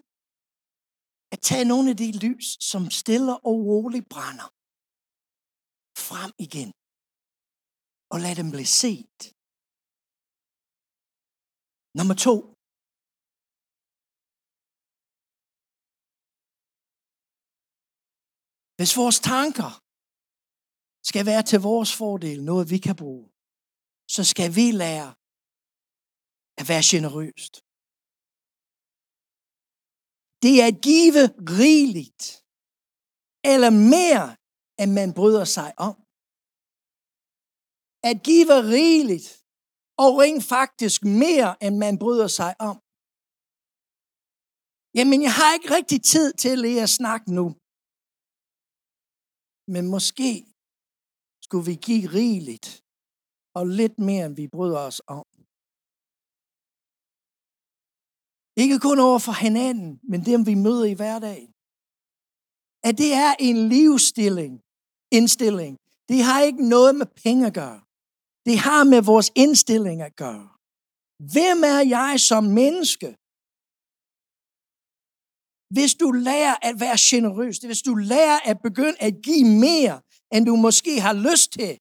at 1.34 1.40
tage 1.48 1.66
nogle 1.72 1.86
af 1.92 1.96
de 2.02 2.08
lys, 2.24 2.46
som 2.70 2.82
stille 3.00 3.32
og 3.48 3.56
roligt 3.70 4.08
brænder, 4.14 4.48
frem 6.06 6.32
igen 6.46 6.70
og 8.12 8.18
lad 8.24 8.34
dem 8.40 8.48
blive 8.54 8.70
set. 8.82 9.20
Nummer 11.98 12.16
to. 12.26 12.36
Hvis 18.78 18.92
vores 19.00 19.18
tanker 19.32 19.70
skal 21.10 21.24
være 21.30 21.44
til 21.50 21.60
vores 21.70 21.90
fordel, 22.00 22.38
noget 22.50 22.64
vi 22.72 22.78
kan 22.86 22.96
bruge, 23.02 23.26
så 24.14 24.22
skal 24.32 24.48
vi 24.58 24.66
lære 24.84 25.10
at 26.60 26.64
være 26.70 26.84
generøst. 26.92 27.54
Det 30.42 30.52
er 30.60 30.66
at 30.72 30.78
give 30.88 31.20
rigeligt, 31.62 32.24
eller 33.52 33.70
mere, 33.96 34.26
end 34.80 34.90
man 35.00 35.10
bryder 35.18 35.46
sig 35.56 35.70
om. 35.88 35.94
At 38.10 38.16
give 38.28 38.52
rigeligt, 38.76 39.28
og 40.02 40.10
rent 40.20 40.44
faktisk 40.56 40.98
mere, 41.22 41.50
end 41.64 41.74
man 41.84 41.94
bryder 42.02 42.28
sig 42.40 42.52
om. 42.70 42.76
Jamen, 44.98 45.18
jeg 45.26 45.34
har 45.38 45.50
ikke 45.56 45.70
rigtig 45.78 46.00
tid 46.14 46.28
til 46.44 46.58
at 46.84 46.90
snakke 46.98 47.26
nu. 47.38 47.46
Men 49.74 49.84
måske 49.94 50.30
skulle 51.44 51.66
vi 51.70 51.76
give 51.88 52.06
rigeligt, 52.20 52.68
og 53.58 53.64
lidt 53.80 53.96
mere, 54.08 54.24
end 54.26 54.36
vi 54.40 54.46
bryder 54.56 54.80
os 54.90 55.00
om. 55.16 55.33
Ikke 58.56 58.78
kun 58.78 58.98
over 58.98 59.18
for 59.18 59.32
hinanden, 59.32 60.00
men 60.10 60.20
dem 60.30 60.46
vi 60.46 60.54
møder 60.54 60.84
i 60.84 60.98
hverdagen. 61.00 61.50
At 62.88 62.98
det 62.98 63.12
er 63.24 63.32
en 63.48 63.68
livsstilling, 63.68 64.60
indstilling. 65.12 65.78
Det 66.08 66.18
har 66.22 66.40
ikke 66.40 66.68
noget 66.68 66.94
med 66.94 67.06
penge 67.24 67.46
at 67.46 67.54
gøre. 67.54 67.80
Det 68.46 68.58
har 68.58 68.84
med 68.84 69.02
vores 69.02 69.30
indstilling 69.34 70.02
at 70.02 70.16
gøre. 70.16 70.48
Hvem 71.32 71.58
er 71.74 71.80
jeg 71.96 72.14
som 72.30 72.44
menneske? 72.44 73.08
Hvis 75.74 75.94
du 76.02 76.08
lærer 76.10 76.56
at 76.68 76.74
være 76.80 76.98
generøs, 77.10 77.58
hvis 77.58 77.82
du 77.82 77.94
lærer 77.94 78.38
at 78.50 78.58
begynde 78.62 78.98
at 79.00 79.14
give 79.22 79.46
mere, 79.66 79.96
end 80.34 80.46
du 80.46 80.56
måske 80.56 81.00
har 81.00 81.14
lyst 81.28 81.48
til, 81.58 81.72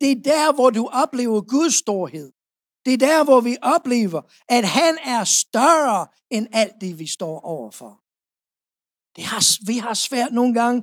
det 0.00 0.10
er 0.12 0.22
der, 0.32 0.54
hvor 0.54 0.70
du 0.70 0.84
oplever 1.02 1.40
Guds 1.40 1.74
storhed. 1.74 2.28
Det 2.84 2.92
er 2.94 2.98
der, 2.98 3.24
hvor 3.24 3.40
vi 3.40 3.54
oplever, 3.62 4.22
at 4.56 4.64
han 4.78 4.94
er 5.16 5.24
større 5.24 6.02
end 6.30 6.46
alt 6.52 6.76
det, 6.80 6.98
vi 6.98 7.06
står 7.06 7.40
overfor. 7.54 7.92
Det 9.16 9.24
har, 9.24 9.42
vi 9.70 9.76
har 9.86 9.94
svært 9.94 10.32
nogle 10.32 10.54
gange 10.60 10.80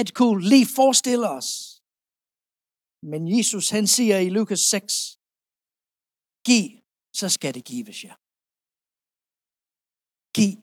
at 0.00 0.08
kunne 0.18 0.48
lige 0.52 0.68
forestille 0.78 1.26
os. 1.38 1.48
Men 3.10 3.20
Jesus, 3.36 3.70
han 3.76 3.86
siger 3.86 4.18
i 4.26 4.28
Lukas 4.36 4.60
6, 4.60 5.18
giv, 6.48 6.68
så 7.20 7.26
skal 7.36 7.54
det 7.54 7.64
gives 7.72 7.98
jer. 8.04 8.16
Giv, 10.36 10.58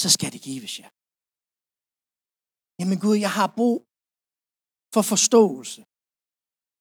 så 0.00 0.08
skal 0.14 0.32
det 0.34 0.42
gives 0.50 0.72
jer. 0.80 0.90
Jamen 2.78 2.98
Gud, 3.04 3.16
jeg 3.26 3.32
har 3.38 3.48
brug 3.58 3.78
for 4.94 5.02
forståelse. 5.12 5.80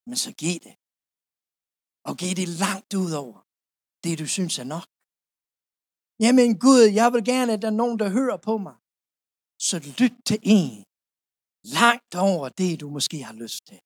Men 0.09 0.17
så 0.25 0.31
giv 0.41 0.59
det 0.67 0.75
og 2.07 2.13
give 2.17 2.35
det 2.41 2.47
langt 2.47 2.93
ud 2.93 3.11
over 3.23 3.39
det, 4.03 4.19
du 4.19 4.27
synes 4.27 4.59
er 4.59 4.67
nok. 4.75 4.87
Jamen 6.23 6.59
Gud, 6.65 6.83
jeg 6.99 7.13
vil 7.13 7.23
gerne, 7.25 7.53
at 7.53 7.61
der 7.61 7.67
er 7.67 7.79
nogen, 7.83 7.99
der 7.99 8.09
hører 8.09 8.37
på 8.37 8.57
mig. 8.57 8.75
Så 9.67 9.75
lyt 9.99 10.15
til 10.25 10.39
en 10.43 10.83
langt 11.63 12.15
over 12.15 12.49
det, 12.49 12.79
du 12.81 12.89
måske 12.89 13.23
har 13.23 13.33
lyst 13.43 13.61
til. 13.69 13.79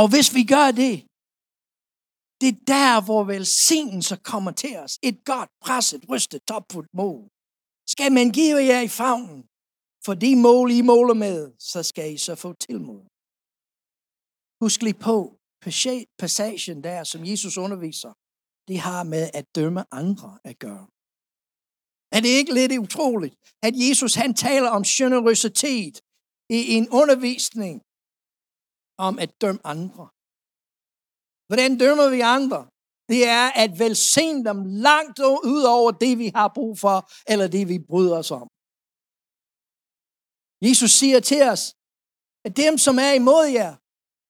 Og 0.00 0.06
hvis 0.12 0.28
vi 0.36 0.42
gør 0.54 0.68
det, 0.82 0.94
det 2.40 2.48
er 2.54 2.60
der, 2.76 3.04
hvor 3.04 3.24
velsignelse 3.24 4.16
kommer 4.16 4.52
til 4.62 4.76
os. 4.84 4.98
Et 5.02 5.18
godt, 5.24 5.50
presset, 5.60 6.02
rystet, 6.10 6.40
topfuldt 6.48 6.94
mål. 6.94 7.30
Skal 7.88 8.12
man 8.12 8.28
give 8.38 8.56
jer 8.70 8.80
i 8.80 8.88
favnen, 8.88 9.40
for 10.04 10.14
de 10.14 10.36
mål, 10.36 10.70
I 10.70 10.80
måler 10.80 11.14
med, 11.14 11.52
så 11.58 11.82
skal 11.82 12.14
I 12.14 12.18
så 12.18 12.34
få 12.34 12.52
tilmod. 12.52 13.15
Husk 14.62 14.82
lige 14.82 15.00
på, 15.08 15.18
passagen 16.20 16.78
der, 16.88 17.04
som 17.04 17.20
Jesus 17.30 17.54
underviser, 17.64 18.12
det 18.68 18.78
har 18.88 19.02
med 19.14 19.24
at 19.38 19.46
dømme 19.58 19.82
andre 20.00 20.30
at 20.50 20.58
gøre. 20.66 20.86
Er 22.16 22.20
det 22.24 22.32
ikke 22.38 22.54
lidt 22.54 22.72
utroligt, 22.86 23.34
at 23.66 23.74
Jesus 23.86 24.12
han 24.22 24.34
taler 24.34 24.70
om 24.78 24.82
generøsitet 24.82 25.94
i 26.58 26.60
en 26.78 26.86
undervisning 27.00 27.74
om 29.06 29.14
at 29.24 29.30
dømme 29.42 29.60
andre? 29.74 30.04
Hvordan 31.48 31.70
dømmer 31.84 32.08
vi 32.16 32.20
andre? 32.38 32.60
Det 33.12 33.20
er 33.38 33.46
at 33.64 33.70
velsigne 33.84 34.44
dem 34.48 34.58
langt 34.88 35.18
ud 35.54 35.62
over 35.76 35.90
det, 36.04 36.12
vi 36.22 36.28
har 36.38 36.48
brug 36.58 36.74
for, 36.84 36.98
eller 37.32 37.48
det, 37.56 37.64
vi 37.72 37.78
bryder 37.90 38.16
os 38.22 38.30
om. 38.40 38.46
Jesus 40.66 40.90
siger 41.00 41.20
til 41.30 41.42
os, 41.52 41.62
at 42.46 42.52
dem, 42.64 42.74
som 42.86 42.94
er 43.06 43.12
imod 43.22 43.46
jer, 43.58 43.72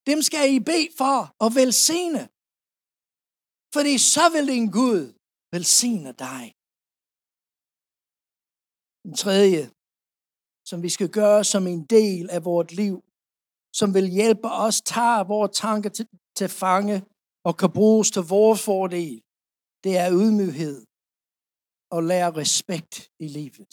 dem 0.06 0.22
skal 0.22 0.54
I 0.54 0.60
bede 0.60 0.88
for 0.98 1.44
at 1.44 1.54
velsigne. 1.54 2.22
Fordi 3.74 3.94
så 3.98 4.24
vil 4.34 4.46
din 4.54 4.70
Gud 4.70 5.00
velsigne 5.52 6.12
dig. 6.12 6.44
Den 9.04 9.14
tredje, 9.24 9.62
som 10.68 10.82
vi 10.82 10.88
skal 10.88 11.10
gøre 11.20 11.44
som 11.44 11.66
en 11.66 11.84
del 11.84 12.30
af 12.30 12.44
vores 12.44 12.72
liv, 12.72 12.96
som 13.78 13.94
vil 13.94 14.06
hjælpe 14.18 14.48
os 14.50 14.80
tage 14.80 15.26
vores 15.26 15.58
tanker 15.58 15.90
til, 15.90 16.08
til 16.36 16.48
fange 16.48 17.02
og 17.44 17.56
kan 17.56 17.72
bruges 17.72 18.10
til 18.10 18.22
vores 18.22 18.64
fordel, 18.64 19.22
det 19.84 19.96
er 19.96 20.08
ydmyghed 20.12 20.86
og 21.90 22.02
lære 22.02 22.36
respekt 22.42 23.10
i 23.18 23.28
livet. 23.28 23.72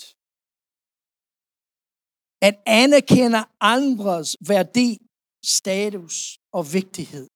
At 2.41 2.55
anerkende 2.65 3.41
andres 3.59 4.37
værdi, 4.47 5.02
status 5.45 6.15
og 6.57 6.63
vigtighed 6.73 7.27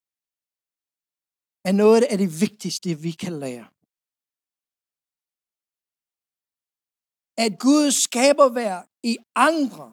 er 1.70 1.74
noget 1.84 2.04
af 2.12 2.17
det 2.17 2.30
vigtigste, 2.46 2.89
vi 3.06 3.12
kan 3.24 3.34
lære. 3.43 3.67
At 7.46 7.54
Gud 7.65 7.91
skaber 8.06 8.50
værk 8.62 8.86
i 9.04 9.17
andre 9.36 9.88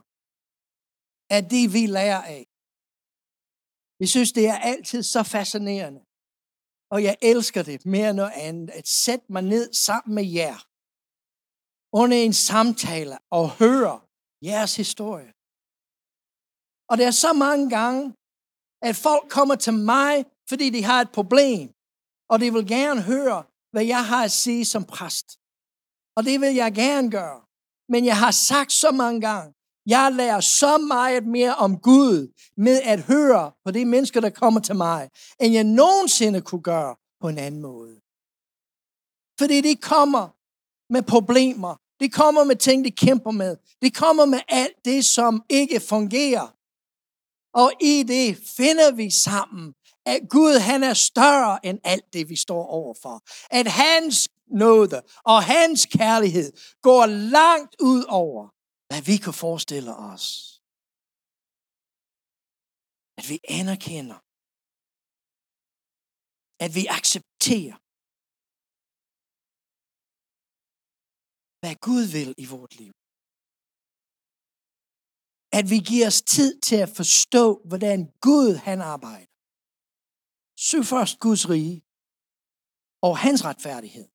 er 1.36 1.42
det, 1.54 1.64
vi 1.76 1.82
lærer 1.98 2.22
af. 2.36 2.44
Jeg 4.00 4.08
synes, 4.14 4.32
det 4.32 4.44
er 4.52 4.58
altid 4.72 5.02
så 5.02 5.22
fascinerende. 5.22 6.02
Og 6.94 6.98
jeg 7.08 7.16
elsker 7.22 7.62
det 7.62 7.86
mere 7.86 8.10
end 8.10 8.16
noget 8.16 8.36
andet, 8.48 8.70
at 8.70 8.86
sætte 8.88 9.26
mig 9.34 9.42
ned 9.42 9.72
sammen 9.72 10.14
med 10.14 10.26
jer 10.40 10.58
under 12.00 12.16
en 12.16 12.32
samtale 12.32 13.16
og 13.30 13.46
høre 13.60 14.00
jeres 14.42 14.76
historie. 14.76 15.33
Og 16.88 16.98
der 16.98 17.06
er 17.06 17.10
så 17.10 17.32
mange 17.32 17.70
gange, 17.70 18.14
at 18.82 18.96
folk 18.96 19.28
kommer 19.28 19.54
til 19.54 19.72
mig, 19.72 20.24
fordi 20.48 20.70
de 20.70 20.84
har 20.84 21.00
et 21.00 21.10
problem, 21.10 21.68
og 22.30 22.40
de 22.40 22.52
vil 22.52 22.66
gerne 22.66 23.02
høre, 23.02 23.42
hvad 23.72 23.84
jeg 23.84 24.06
har 24.06 24.24
at 24.24 24.32
sige 24.32 24.64
som 24.64 24.84
præst. 24.84 25.38
Og 26.16 26.24
det 26.24 26.40
vil 26.40 26.54
jeg 26.54 26.74
gerne 26.74 27.10
gøre. 27.10 27.40
Men 27.88 28.04
jeg 28.04 28.18
har 28.18 28.30
sagt 28.30 28.72
så 28.72 28.90
mange 28.90 29.20
gange, 29.20 29.54
jeg 29.86 30.12
lærer 30.12 30.40
så 30.40 30.78
meget 30.78 31.26
mere 31.26 31.54
om 31.54 31.78
Gud 31.78 32.32
med 32.56 32.80
at 32.82 33.00
høre 33.00 33.52
på 33.64 33.70
de 33.70 33.84
mennesker, 33.84 34.20
der 34.20 34.30
kommer 34.30 34.60
til 34.60 34.76
mig, 34.76 35.10
end 35.40 35.54
jeg 35.54 35.64
nogensinde 35.64 36.40
kunne 36.40 36.62
gøre 36.62 36.96
på 37.20 37.28
en 37.28 37.38
anden 37.38 37.60
måde. 37.60 38.00
Fordi 39.38 39.60
de 39.60 39.76
kommer 39.76 40.28
med 40.92 41.02
problemer. 41.02 41.74
De 42.00 42.08
kommer 42.08 42.44
med 42.44 42.56
ting, 42.56 42.84
de 42.84 42.90
kæmper 42.90 43.30
med. 43.30 43.56
De 43.82 43.90
kommer 43.90 44.24
med 44.24 44.40
alt 44.48 44.84
det, 44.84 45.04
som 45.04 45.42
ikke 45.48 45.80
fungerer. 45.80 46.54
Og 47.54 47.72
i 47.80 48.02
det 48.02 48.28
finder 48.56 48.90
vi 49.00 49.10
sammen, 49.10 49.74
at 50.06 50.20
Gud 50.30 50.54
han 50.70 50.82
er 50.82 50.94
større 50.94 51.66
end 51.66 51.78
alt 51.84 52.12
det, 52.12 52.28
vi 52.28 52.36
står 52.36 52.66
overfor. 52.66 53.16
At 53.58 53.66
hans 53.66 54.28
nåde 54.46 55.02
og 55.32 55.38
hans 55.54 55.86
kærlighed 55.98 56.52
går 56.82 57.06
langt 57.06 57.74
ud 57.90 58.04
over, 58.22 58.42
hvad 58.88 59.02
vi 59.10 59.16
kan 59.24 59.34
forestille 59.44 59.92
os. 60.12 60.24
At 63.18 63.26
vi 63.30 63.38
anerkender. 63.60 64.18
At 66.64 66.70
vi 66.78 66.84
accepterer. 66.98 67.76
Hvad 71.60 71.76
Gud 71.88 72.04
vil 72.16 72.30
i 72.44 72.46
vort 72.54 72.74
liv. 72.82 72.94
At 75.58 75.64
vi 75.72 75.78
giver 75.90 76.06
os 76.12 76.22
tid 76.22 76.50
til 76.68 76.78
at 76.84 76.90
forstå, 77.00 77.44
hvordan 77.70 77.98
Gud 78.26 78.50
han 78.66 78.80
arbejder. 78.94 79.32
Søg 80.66 80.84
først 80.92 81.14
Guds 81.24 81.44
rige 81.52 81.78
og 83.06 83.12
hans 83.24 83.40
retfærdighed. 83.48 84.08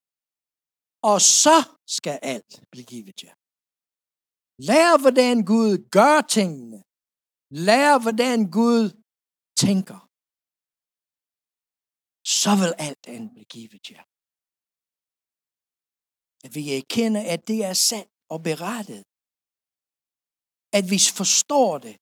Og 1.11 1.17
så 1.41 1.57
skal 1.97 2.19
alt 2.33 2.53
blive 2.71 2.87
givet 2.93 3.17
jer. 3.23 3.35
Lær, 4.69 4.91
hvordan 5.03 5.35
Gud 5.51 5.71
gør 5.97 6.15
tingene. 6.37 6.79
Lær, 7.67 7.91
hvordan 8.05 8.37
Gud 8.59 8.83
tænker. 9.63 9.99
Så 12.39 12.51
vil 12.61 12.71
alt 12.87 13.03
andet 13.13 13.29
blive 13.35 13.49
givet 13.55 13.85
jer. 13.91 14.03
At 16.45 16.51
vi 16.57 16.63
erkender, 16.79 17.23
at 17.33 17.41
det 17.49 17.59
er 17.69 17.75
sandt 17.89 18.13
og 18.33 18.39
berettet. 18.49 19.03
At 20.77 20.85
vi 20.93 20.99
forstår 21.19 21.71
det. 21.85 21.95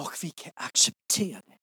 Og 0.00 0.06
vi 0.22 0.30
kan 0.42 0.52
acceptere 0.68 1.40
det. 1.48 1.56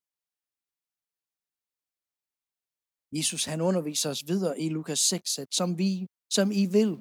Jesus 3.17 3.45
han 3.45 3.61
underviser 3.61 4.09
os 4.09 4.23
videre 4.27 4.59
i 4.59 4.69
Lukas 4.69 4.99
6, 4.99 5.39
at 5.39 5.53
som, 5.59 5.77
vi, 5.77 5.91
som 6.35 6.47
I 6.51 6.65
vil, 6.77 6.93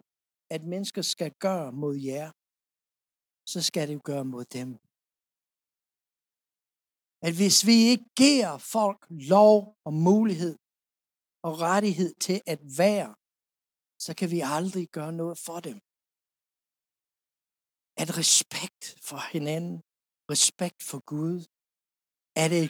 at 0.55 0.63
mennesker 0.75 1.03
skal 1.03 1.31
gøre 1.47 1.73
mod 1.73 1.97
jer, 1.97 2.29
så 3.53 3.59
skal 3.69 3.89
det 3.89 3.95
jo 3.95 4.01
gøre 4.05 4.25
mod 4.25 4.45
dem. 4.45 4.71
At 7.27 7.35
hvis 7.41 7.59
vi 7.69 7.77
ikke 7.93 8.09
giver 8.25 8.59
folk 8.59 9.01
lov 9.11 9.57
og 9.87 9.93
mulighed 10.09 10.57
og 11.47 11.53
rettighed 11.61 12.15
til 12.27 12.39
at 12.47 12.61
være, 12.79 13.11
så 14.05 14.11
kan 14.19 14.29
vi 14.35 14.41
aldrig 14.57 14.89
gøre 14.89 15.13
noget 15.13 15.39
for 15.47 15.61
dem. 15.69 15.79
At 18.03 18.09
respekt 18.23 18.85
for 19.09 19.21
hinanden, 19.33 19.77
respekt 20.33 20.81
for 20.91 21.01
Gud, 21.13 21.39
er 22.43 22.49
det 22.55 22.67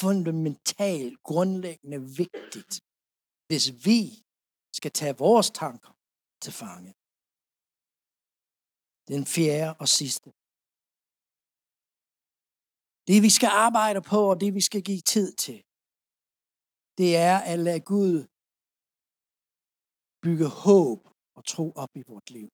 fundamentalt, 0.00 1.16
grundlæggende 1.30 2.00
vigtigt, 2.22 2.74
hvis 3.48 3.64
vi 3.86 4.00
skal 4.78 4.92
tage 5.00 5.16
vores 5.24 5.48
tanker 5.62 5.92
til 6.42 6.52
fange. 6.60 6.92
Den 9.12 9.22
fjerde 9.34 9.70
og 9.82 9.88
sidste. 9.98 10.28
Det 13.08 13.18
vi 13.26 13.30
skal 13.38 13.50
arbejde 13.66 14.00
på, 14.12 14.18
og 14.30 14.36
det 14.42 14.50
vi 14.58 14.62
skal 14.68 14.82
give 14.90 15.04
tid 15.14 15.28
til, 15.44 15.58
det 17.00 17.10
er 17.30 17.36
at 17.52 17.58
lade 17.66 17.82
Gud 17.92 18.16
bygge 20.24 20.48
håb 20.64 21.00
og 21.36 21.42
tro 21.52 21.66
op 21.82 21.92
i 22.00 22.02
vores 22.10 22.30
liv. 22.36 22.48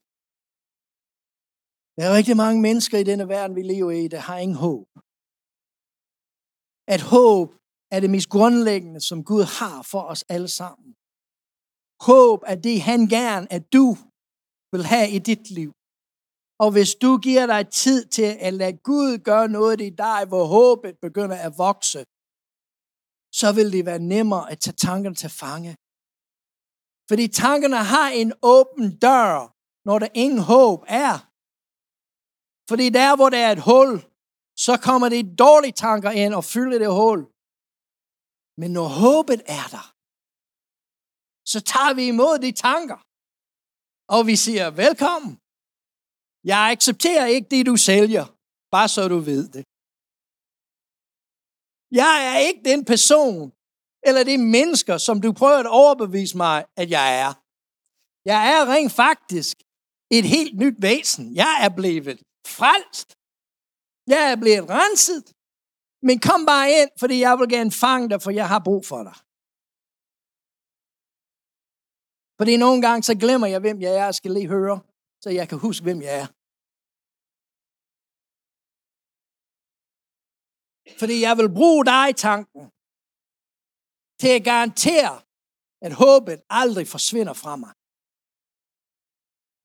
Der 1.97 2.03
er 2.07 2.17
rigtig 2.19 2.37
mange 2.37 2.61
mennesker 2.67 2.99
i 2.99 3.09
denne 3.11 3.29
verden, 3.29 3.57
vi 3.57 3.63
lever 3.63 3.91
i, 3.91 4.09
der 4.09 4.21
har 4.29 4.39
ingen 4.45 4.61
håb. 4.67 4.89
At 6.95 7.03
håb 7.15 7.49
er 7.95 8.01
det 8.01 8.11
mest 8.11 8.29
grundlæggende, 8.29 9.01
som 9.01 9.25
Gud 9.25 9.45
har 9.59 9.83
for 9.93 10.03
os 10.13 10.23
alle 10.35 10.49
sammen. 10.49 10.91
Håb 12.09 12.41
er 12.47 12.55
det, 12.67 12.77
han 12.91 13.01
gerne, 13.19 13.53
at 13.57 13.73
du 13.73 13.87
vil 14.73 14.85
have 14.93 15.09
i 15.17 15.19
dit 15.19 15.51
liv. 15.59 15.73
Og 16.65 16.69
hvis 16.75 16.95
du 16.95 17.11
giver 17.27 17.47
dig 17.47 17.63
tid 17.69 18.01
til 18.17 18.31
at 18.47 18.55
lade 18.55 18.77
Gud 18.77 19.19
gøre 19.19 19.49
noget 19.49 19.81
i 19.81 19.91
dig, 19.91 20.21
hvor 20.29 20.45
håbet 20.45 20.95
begynder 21.07 21.37
at 21.47 21.59
vokse, 21.59 22.01
så 23.41 23.49
vil 23.57 23.73
det 23.73 23.87
være 23.87 24.03
nemmere 24.15 24.51
at 24.53 24.59
tage 24.61 24.79
tankerne 24.87 25.19
til 25.23 25.31
fange. 25.31 25.73
Fordi 27.09 27.29
tankerne 27.29 27.81
har 27.95 28.09
en 28.21 28.33
åben 28.43 28.99
dør, 28.99 29.33
når 29.89 29.99
der 29.99 30.09
ingen 30.15 30.43
håb 30.53 30.85
er. 30.89 31.30
Fordi 32.71 32.87
der, 33.01 33.17
hvor 33.17 33.29
der 33.35 33.41
er 33.47 33.53
et 33.53 33.67
hul, 33.71 33.93
så 34.67 34.75
kommer 34.87 35.09
det 35.09 35.39
dårlige 35.45 35.77
tanker 35.87 36.11
ind 36.23 36.33
og 36.39 36.45
fylder 36.55 36.79
det 36.85 36.93
hul. 37.01 37.21
Men 38.61 38.71
når 38.79 38.89
håbet 39.05 39.41
er 39.59 39.67
der, 39.77 39.87
så 41.53 41.59
tager 41.73 41.95
vi 41.99 42.05
imod 42.15 42.35
de 42.47 42.53
tanker. 42.67 42.99
Og 44.15 44.21
vi 44.31 44.37
siger, 44.45 44.67
velkommen. 44.85 45.33
Jeg 46.53 46.61
accepterer 46.75 47.27
ikke 47.35 47.49
det, 47.55 47.67
du 47.71 47.77
sælger, 47.89 48.27
bare 48.75 48.89
så 48.95 49.03
du 49.15 49.19
ved 49.31 49.45
det. 49.57 49.65
Jeg 52.01 52.15
er 52.31 52.39
ikke 52.49 52.63
den 52.71 52.81
person, 52.93 53.53
eller 54.09 54.23
de 54.31 54.39
mennesker, 54.57 54.97
som 55.07 55.17
du 55.25 55.31
prøver 55.41 55.61
at 55.65 55.73
overbevise 55.83 56.37
mig, 56.37 56.57
at 56.81 56.89
jeg 56.91 57.09
er. 57.25 57.33
Jeg 58.31 58.41
er 58.55 58.63
rent 58.75 58.93
faktisk 59.05 59.55
et 60.19 60.25
helt 60.35 60.55
nyt 60.63 60.77
væsen. 60.89 61.25
Jeg 61.43 61.53
er 61.65 61.71
blevet 61.81 62.21
frelst. 62.47 63.09
Jeg 64.07 64.23
er 64.33 64.37
blevet 64.43 64.65
renset. 64.79 65.25
Men 66.03 66.17
kom 66.29 66.47
bare 66.47 66.69
ind, 66.79 66.91
fordi 67.03 67.17
jeg 67.27 67.39
vil 67.39 67.49
gerne 67.49 67.73
fange 67.85 68.09
dig, 68.13 68.23
for 68.23 68.31
jeg 68.31 68.49
har 68.49 68.61
brug 68.69 68.83
for 68.87 69.03
dig. 69.09 69.17
Fordi 72.39 72.57
nogle 72.57 72.83
gange 72.87 73.03
så 73.03 73.15
glemmer 73.23 73.47
jeg, 73.47 73.61
hvem 73.61 73.81
jeg 73.81 73.93
er, 74.01 74.07
og 74.07 74.15
skal 74.15 74.31
lige 74.31 74.49
høre 74.49 74.81
så 75.23 75.31
jeg 75.31 75.49
kan 75.49 75.59
huske, 75.59 75.83
hvem 75.83 76.01
jeg 76.03 76.15
er. 76.23 76.29
Fordi 81.01 81.17
jeg 81.27 81.35
vil 81.41 81.51
bruge 81.59 81.85
dig 81.93 82.05
i 82.11 82.17
tanken. 82.29 82.63
til 84.23 84.33
at 84.39 84.45
garantere, 84.45 85.15
at 85.87 85.93
håbet 86.05 86.39
aldrig 86.63 86.87
forsvinder 86.95 87.35
fra 87.43 87.55
mig. 87.63 87.73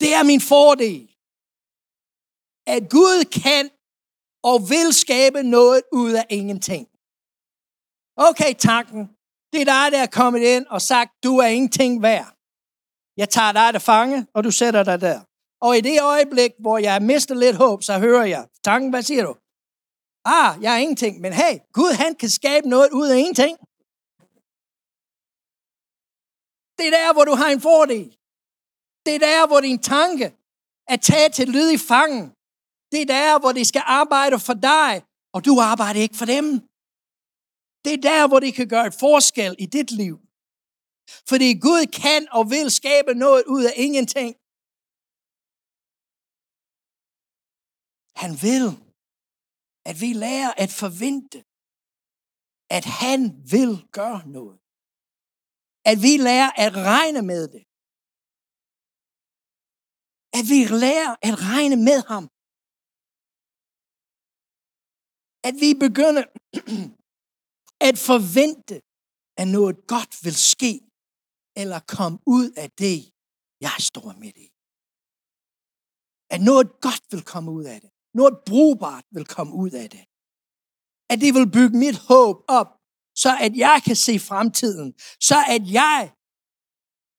Det 0.01 0.11
er 0.19 0.23
min 0.31 0.43
fordel, 0.53 1.14
at 2.73 2.81
Gud 2.89 3.19
kan 3.43 3.69
og 4.43 4.57
vil 4.71 4.93
skabe 5.03 5.43
noget 5.43 5.81
ud 6.01 6.11
af 6.21 6.25
ingenting. 6.29 6.87
Okay, 8.17 8.53
tanken. 8.69 9.03
Det 9.53 9.61
er 9.61 9.69
dig, 9.75 9.85
der 9.91 10.01
er 10.03 10.15
kommet 10.19 10.41
ind 10.53 10.65
og 10.75 10.81
sagt, 10.81 11.11
du 11.23 11.37
er 11.37 11.47
ingenting 11.47 12.01
værd. 12.01 12.27
Jeg 13.17 13.29
tager 13.29 13.51
dig 13.51 13.73
til 13.73 13.81
fange, 13.81 14.27
og 14.35 14.43
du 14.43 14.51
sætter 14.51 14.83
dig 14.83 15.01
der. 15.01 15.19
Og 15.61 15.77
i 15.77 15.81
det 15.81 16.01
øjeblik, 16.01 16.51
hvor 16.59 16.77
jeg 16.77 17.01
mister 17.01 17.35
lidt 17.35 17.55
håb, 17.55 17.83
så 17.83 17.99
hører 17.99 18.25
jeg, 18.25 18.47
tanken, 18.63 18.89
hvad 18.89 19.03
siger 19.03 19.23
du? 19.23 19.33
Ah, 20.25 20.63
jeg 20.63 20.73
er 20.73 20.77
ingenting, 20.77 21.21
men 21.21 21.33
hey, 21.33 21.53
Gud 21.73 21.91
han 22.03 22.15
kan 22.15 22.29
skabe 22.29 22.69
noget 22.69 22.89
ud 22.91 23.07
af 23.13 23.17
ingenting. 23.17 23.57
Det 26.77 26.85
er 26.87 26.93
der, 26.99 27.13
hvor 27.13 27.25
du 27.25 27.35
har 27.41 27.49
en 27.49 27.61
fordel. 27.61 28.07
Det 29.05 29.15
er 29.15 29.19
der, 29.19 29.47
hvor 29.47 29.61
din 29.61 29.79
tanke 29.79 30.25
er 30.87 30.97
taget 31.09 31.33
til 31.33 31.47
lyd 31.55 31.69
i 31.71 31.77
fangen. 31.77 32.34
Det 32.95 33.03
er 33.05 33.13
der, 33.19 33.31
hvor 33.41 33.53
de 33.59 33.65
skal 33.71 33.83
arbejde 33.99 34.37
for 34.47 34.57
dig, 34.71 34.91
og 35.35 35.39
du 35.47 35.53
arbejder 35.71 36.01
ikke 36.05 36.19
for 36.21 36.29
dem. 36.35 36.47
Det 37.85 37.93
er 37.97 38.03
der, 38.11 38.21
hvor 38.27 38.39
de 38.45 38.51
kan 38.59 38.67
gøre 38.73 38.87
et 38.91 38.97
forskel 39.05 39.51
i 39.65 39.67
dit 39.77 39.91
liv. 40.01 40.15
Fordi 41.31 41.49
Gud 41.65 41.83
kan 42.03 42.21
og 42.37 42.43
vil 42.53 42.67
skabe 42.79 43.11
noget 43.23 43.43
ud 43.55 43.63
af 43.69 43.75
ingenting. 43.85 44.29
Han 48.23 48.31
vil, 48.45 48.65
at 49.89 49.95
vi 50.03 50.09
lærer 50.25 50.51
at 50.63 50.71
forvente, 50.83 51.39
at 52.77 52.85
han 53.03 53.21
vil 53.53 53.71
gøre 53.99 54.21
noget. 54.37 54.57
At 55.91 55.97
vi 56.05 56.13
lærer 56.27 56.51
at 56.65 56.73
regne 56.91 57.21
med 57.31 57.43
det. 57.53 57.63
At 60.37 60.45
vi 60.51 60.59
lærer 60.85 61.11
at 61.27 61.35
regne 61.51 61.77
med 61.89 61.99
ham. 62.11 62.25
At 65.47 65.55
vi 65.63 65.69
begynder 65.85 66.25
at 67.89 67.95
forvente, 68.09 68.75
at 69.41 69.47
noget 69.57 69.75
godt 69.93 70.13
vil 70.25 70.35
ske, 70.53 70.73
eller 71.61 71.79
komme 71.95 72.17
ud 72.37 72.47
af 72.63 72.69
det, 72.83 72.97
jeg 73.65 73.75
står 73.89 74.07
midt 74.23 74.37
i. 74.45 74.47
At 76.33 76.41
noget 76.49 76.67
godt 76.85 77.03
vil 77.11 77.23
komme 77.33 77.51
ud 77.51 77.65
af 77.73 77.81
det. 77.81 77.89
Noget 78.19 78.35
brugbart 78.49 79.05
vil 79.11 79.25
komme 79.35 79.53
ud 79.63 79.71
af 79.71 79.89
det. 79.95 80.03
At 81.11 81.17
det 81.23 81.31
vil 81.37 81.51
bygge 81.57 81.77
mit 81.85 81.97
håb 82.11 82.37
op, 82.59 82.71
så 83.23 83.31
at 83.45 83.53
jeg 83.65 83.81
kan 83.85 83.95
se 83.95 84.13
fremtiden. 84.19 84.93
Så 85.29 85.37
at 85.55 85.63
jeg 85.81 85.99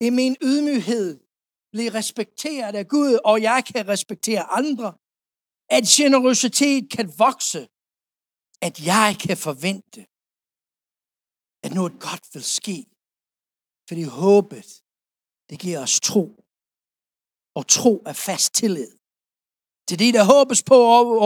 i 0.06 0.10
min 0.10 0.36
ydmyghed 0.42 1.10
bliver 1.72 1.94
respekteret 1.94 2.74
af 2.74 2.88
Gud, 2.88 3.12
og 3.24 3.42
jeg 3.42 3.64
kan 3.70 3.88
respektere 3.88 4.42
andre. 4.60 4.88
At 5.76 5.84
generøsitet 5.84 6.90
kan 6.90 7.06
vokse. 7.18 7.68
At 8.62 8.86
jeg 8.92 9.16
kan 9.24 9.36
forvente, 9.36 10.00
at 11.64 11.72
noget 11.78 11.94
godt 12.08 12.24
vil 12.34 12.44
ske. 12.58 12.78
Fordi 13.88 14.02
håbet, 14.02 14.68
det 15.50 15.56
giver 15.64 15.80
os 15.86 16.00
tro. 16.00 16.26
Og 17.58 17.64
tro 17.76 18.02
er 18.10 18.12
fast 18.12 18.54
tillid. 18.54 18.90
Til 19.88 19.98
det, 19.98 20.14
der 20.14 20.24
håbes 20.34 20.62
på 20.62 20.76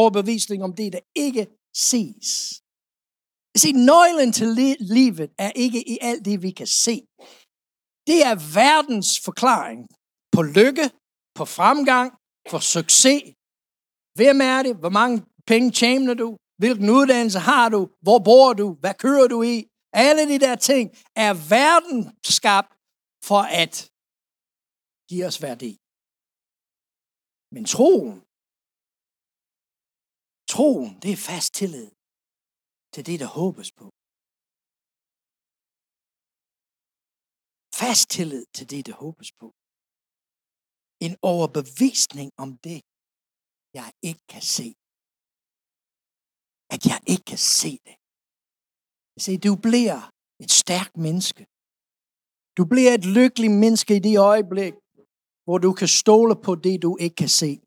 overbevisning 0.02 0.64
om 0.64 0.74
det, 0.74 0.92
der 0.92 1.00
ikke 1.14 1.44
ses. 1.90 2.28
Se, 3.56 3.72
nøglen 3.72 4.32
til 4.32 4.48
livet 4.80 5.30
er 5.38 5.52
ikke 5.64 5.88
i 5.88 5.98
alt 6.00 6.24
det, 6.24 6.42
vi 6.42 6.50
kan 6.50 6.66
se. 6.66 6.96
Det 8.08 8.18
er 8.30 8.36
verdens 8.60 9.20
forklaring 9.26 9.80
på 10.34 10.42
lykke, 10.42 10.86
på 11.38 11.44
fremgang, 11.44 12.08
på 12.50 12.58
succes. 12.58 13.22
Hvem 14.18 14.40
er 14.40 14.62
det? 14.62 14.76
Hvor 14.76 14.88
mange 15.00 15.16
penge 15.46 15.70
tjener 15.70 16.14
du? 16.14 16.28
Hvilken 16.60 16.88
uddannelse 16.98 17.40
har 17.50 17.66
du? 17.74 17.80
Hvor 18.06 18.18
bor 18.28 18.48
du? 18.60 18.66
Hvad 18.82 18.94
kører 19.04 19.28
du 19.34 19.38
i? 19.54 19.56
Alle 20.06 20.22
de 20.32 20.36
der 20.46 20.56
ting 20.70 20.84
er 21.26 21.32
verden 21.56 22.00
skabt 22.36 22.72
for 23.28 23.42
at 23.62 23.74
give 25.10 25.24
os 25.30 25.38
værdi. 25.46 25.72
Men 27.54 27.64
troen, 27.74 28.16
troen, 30.52 30.90
det 31.02 31.10
er 31.16 31.20
fast 31.30 31.50
tillid 31.60 31.88
til 32.94 33.02
det, 33.08 33.16
der 33.22 33.30
håbes 33.40 33.68
på. 33.80 33.86
Fast 37.80 38.04
tillid 38.16 38.44
til 38.56 38.66
det, 38.72 38.82
der 38.88 38.96
håbes 39.04 39.30
på. 39.40 39.48
En 41.06 41.14
overbevisning 41.32 42.28
om 42.44 42.50
det, 42.66 42.80
jeg 43.78 43.88
ikke 44.08 44.24
kan 44.34 44.44
se. 44.56 44.79
At 46.74 46.86
jeg 46.86 47.00
ikke 47.06 47.24
kan 47.24 47.38
se 47.38 47.70
det. 47.86 47.96
Se, 49.24 49.38
du 49.38 49.56
bliver 49.66 50.10
et 50.44 50.50
stærkt 50.50 50.96
menneske. 50.96 51.46
Du 52.56 52.64
bliver 52.72 52.94
et 52.94 53.04
lykkeligt 53.04 53.52
menneske 53.52 53.96
i 53.96 53.98
det 53.98 54.18
øjeblik, 54.18 54.74
hvor 55.44 55.58
du 55.58 55.72
kan 55.72 55.88
stole 55.88 56.34
på 56.46 56.54
det, 56.54 56.82
du 56.82 56.96
ikke 56.96 57.16
kan 57.16 57.28
se. 57.28 57.60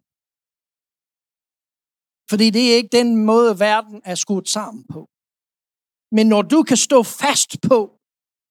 Fordi 2.30 2.50
det 2.50 2.72
er 2.72 2.76
ikke 2.76 2.98
den 3.00 3.26
måde, 3.26 3.60
verden 3.60 4.02
er 4.06 4.16
skudt 4.16 4.50
sammen 4.50 4.84
på. 4.94 5.10
Men 6.16 6.28
når 6.28 6.42
du 6.42 6.64
kan 6.64 6.78
stå 6.78 7.04
fast 7.04 7.52
på, 7.70 7.80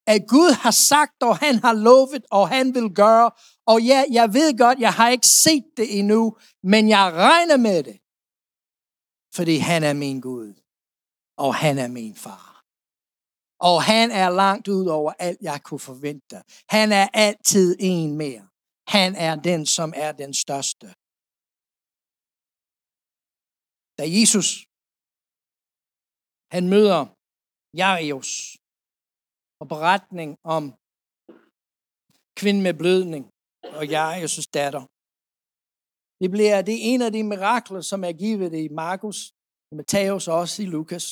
at 0.06 0.20
Gud 0.28 0.50
har 0.62 0.70
sagt, 0.70 1.22
og 1.22 1.36
han 1.36 1.54
har 1.64 1.72
lovet, 1.72 2.24
og 2.30 2.48
han 2.48 2.74
vil 2.74 2.90
gøre, 2.94 3.30
og 3.66 3.82
ja, 3.82 4.04
jeg 4.10 4.34
ved 4.34 4.58
godt, 4.58 4.78
jeg 4.78 4.92
har 4.92 5.08
ikke 5.08 5.26
set 5.26 5.64
det 5.76 5.98
endnu, 5.98 6.36
men 6.62 6.88
jeg 6.88 7.12
regner 7.12 7.56
med 7.56 7.82
det, 7.82 7.96
fordi 9.36 9.56
han 9.70 9.82
er 9.90 9.94
min 10.04 10.20
Gud, 10.20 10.48
og 11.44 11.50
han 11.62 11.78
er 11.84 11.90
min 11.98 12.16
far. 12.24 12.48
Og 13.68 13.76
han 13.92 14.10
er 14.22 14.28
langt 14.42 14.66
ud 14.68 14.86
over 14.98 15.12
alt, 15.26 15.40
jeg 15.50 15.58
kunne 15.66 15.84
forvente. 15.90 16.36
Han 16.76 16.88
er 16.92 17.06
altid 17.26 17.76
en 17.80 18.16
mere. 18.22 18.44
Han 18.96 19.10
er 19.26 19.34
den, 19.50 19.66
som 19.76 19.88
er 20.04 20.12
den 20.22 20.32
største. 20.44 20.86
Da 23.98 24.04
Jesus 24.18 24.48
han 26.56 26.64
møder 26.74 27.00
Jairus 27.82 28.30
og 29.60 29.66
beretning 29.72 30.30
om 30.56 30.64
kvinden 32.40 32.62
med 32.66 32.74
blødning 32.80 33.24
og 33.78 33.84
Jairus' 33.94 34.50
datter. 34.58 34.84
Det 36.22 36.30
bliver 36.30 36.62
det 36.62 36.76
en 36.92 37.02
af 37.02 37.12
de 37.12 37.22
mirakler, 37.22 37.80
som 37.80 38.04
er 38.04 38.12
givet 38.12 38.52
i 38.64 38.68
Markus, 38.68 39.18
i 39.72 39.74
Matthæus 39.74 40.28
og 40.28 40.34
også 40.42 40.62
i 40.62 40.66
Lukas. 40.66 41.06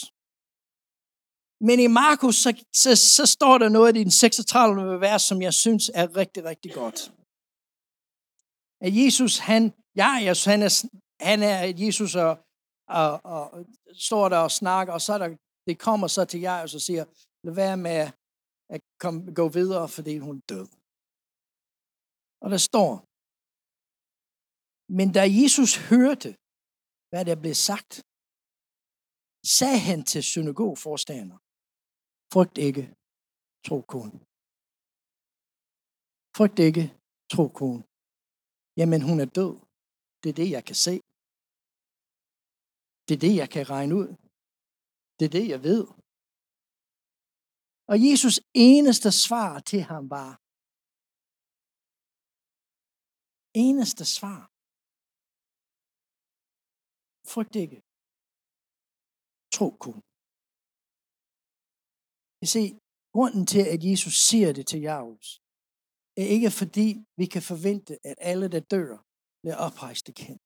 Men 1.69 1.77
i 1.87 1.87
Markus, 2.03 2.37
så, 2.45 2.51
så, 2.83 2.91
så 3.17 3.27
står 3.37 3.59
der 3.59 3.69
noget 3.69 3.97
i 3.97 4.05
den 4.05 4.11
36. 4.11 5.01
vers, 5.01 5.23
som 5.23 5.43
jeg 5.43 5.55
synes 5.55 5.91
er 5.95 6.17
rigtig, 6.17 6.45
rigtig 6.45 6.73
godt. 6.73 7.13
At 8.87 8.93
Jesus, 8.97 9.39
han, 9.39 9.63
ja, 9.97 10.11
Jesus, 10.27 10.45
han 10.45 10.63
er, 10.63 10.73
han 11.21 11.43
er 11.43 11.59
Jesus 11.85 12.15
og, 12.15 12.33
og, 12.89 13.25
og 13.25 13.67
står 13.93 14.29
der 14.29 14.39
og 14.39 14.51
snakker, 14.51 14.93
og 14.93 15.01
så 15.01 15.19
der, 15.19 15.37
det 15.67 15.79
kommer 15.79 16.07
så 16.07 16.25
til 16.25 16.41
Jairus 16.41 16.75
og 16.75 16.81
siger, 16.81 17.05
lad 17.45 17.55
være 17.55 17.77
med 17.77 18.11
at 18.75 18.81
komme, 19.01 19.35
gå 19.35 19.49
videre, 19.49 19.89
fordi 19.89 20.19
hun 20.19 20.37
er 20.37 20.47
død. 20.49 20.67
Og 22.43 22.51
der 22.51 22.57
står, 22.57 23.10
men 24.99 25.09
da 25.17 25.23
Jesus 25.41 25.73
hørte, 25.91 26.31
hvad 27.11 27.25
der 27.29 27.37
blev 27.43 27.55
sagt, 27.69 27.93
sagde 29.57 29.81
han 29.89 30.01
til 30.13 30.23
synagogforstander, 30.33 31.39
frygt 32.33 32.57
ikke, 32.69 32.85
tro 33.67 33.79
kun. 33.95 34.11
Frygt 36.37 36.59
ikke, 36.69 36.85
tro 37.33 37.45
kun. 37.61 37.79
Jamen, 38.81 39.01
hun 39.09 39.19
er 39.25 39.31
død. 39.39 39.55
Det 40.23 40.29
er 40.31 40.37
det, 40.41 40.49
jeg 40.57 40.65
kan 40.69 40.79
se. 40.87 40.95
Det 43.07 43.15
er 43.17 43.23
det, 43.27 43.35
jeg 43.43 43.49
kan 43.55 43.65
regne 43.75 43.95
ud. 44.01 44.09
Det 45.19 45.25
er 45.27 45.35
det, 45.39 45.47
jeg 45.55 45.61
ved. 45.63 45.85
Og 47.91 47.97
Jesus 48.09 48.41
eneste 48.55 49.11
svar 49.25 49.61
til 49.71 49.83
ham 49.91 50.11
var, 50.11 50.33
eneste 53.55 54.05
svar, 54.17 54.50
frygt 57.33 57.55
ikke, 57.65 57.79
tro 59.57 59.69
kun. 59.85 59.99
I 62.45 62.47
se, 62.55 62.63
grunden 63.17 63.45
til, 63.53 63.65
at 63.75 63.81
Jesus 63.91 64.17
siger 64.29 64.51
det 64.57 64.65
til 64.71 64.81
Jairus, 64.89 65.29
er 66.23 66.29
ikke 66.37 66.51
fordi, 66.61 66.89
vi 67.21 67.27
kan 67.35 67.43
forvente, 67.53 67.93
at 68.11 68.17
alle, 68.31 68.47
der 68.55 68.63
dør, 68.75 68.93
bliver 69.41 69.59
oprejst 69.67 70.07
igen. 70.15 70.37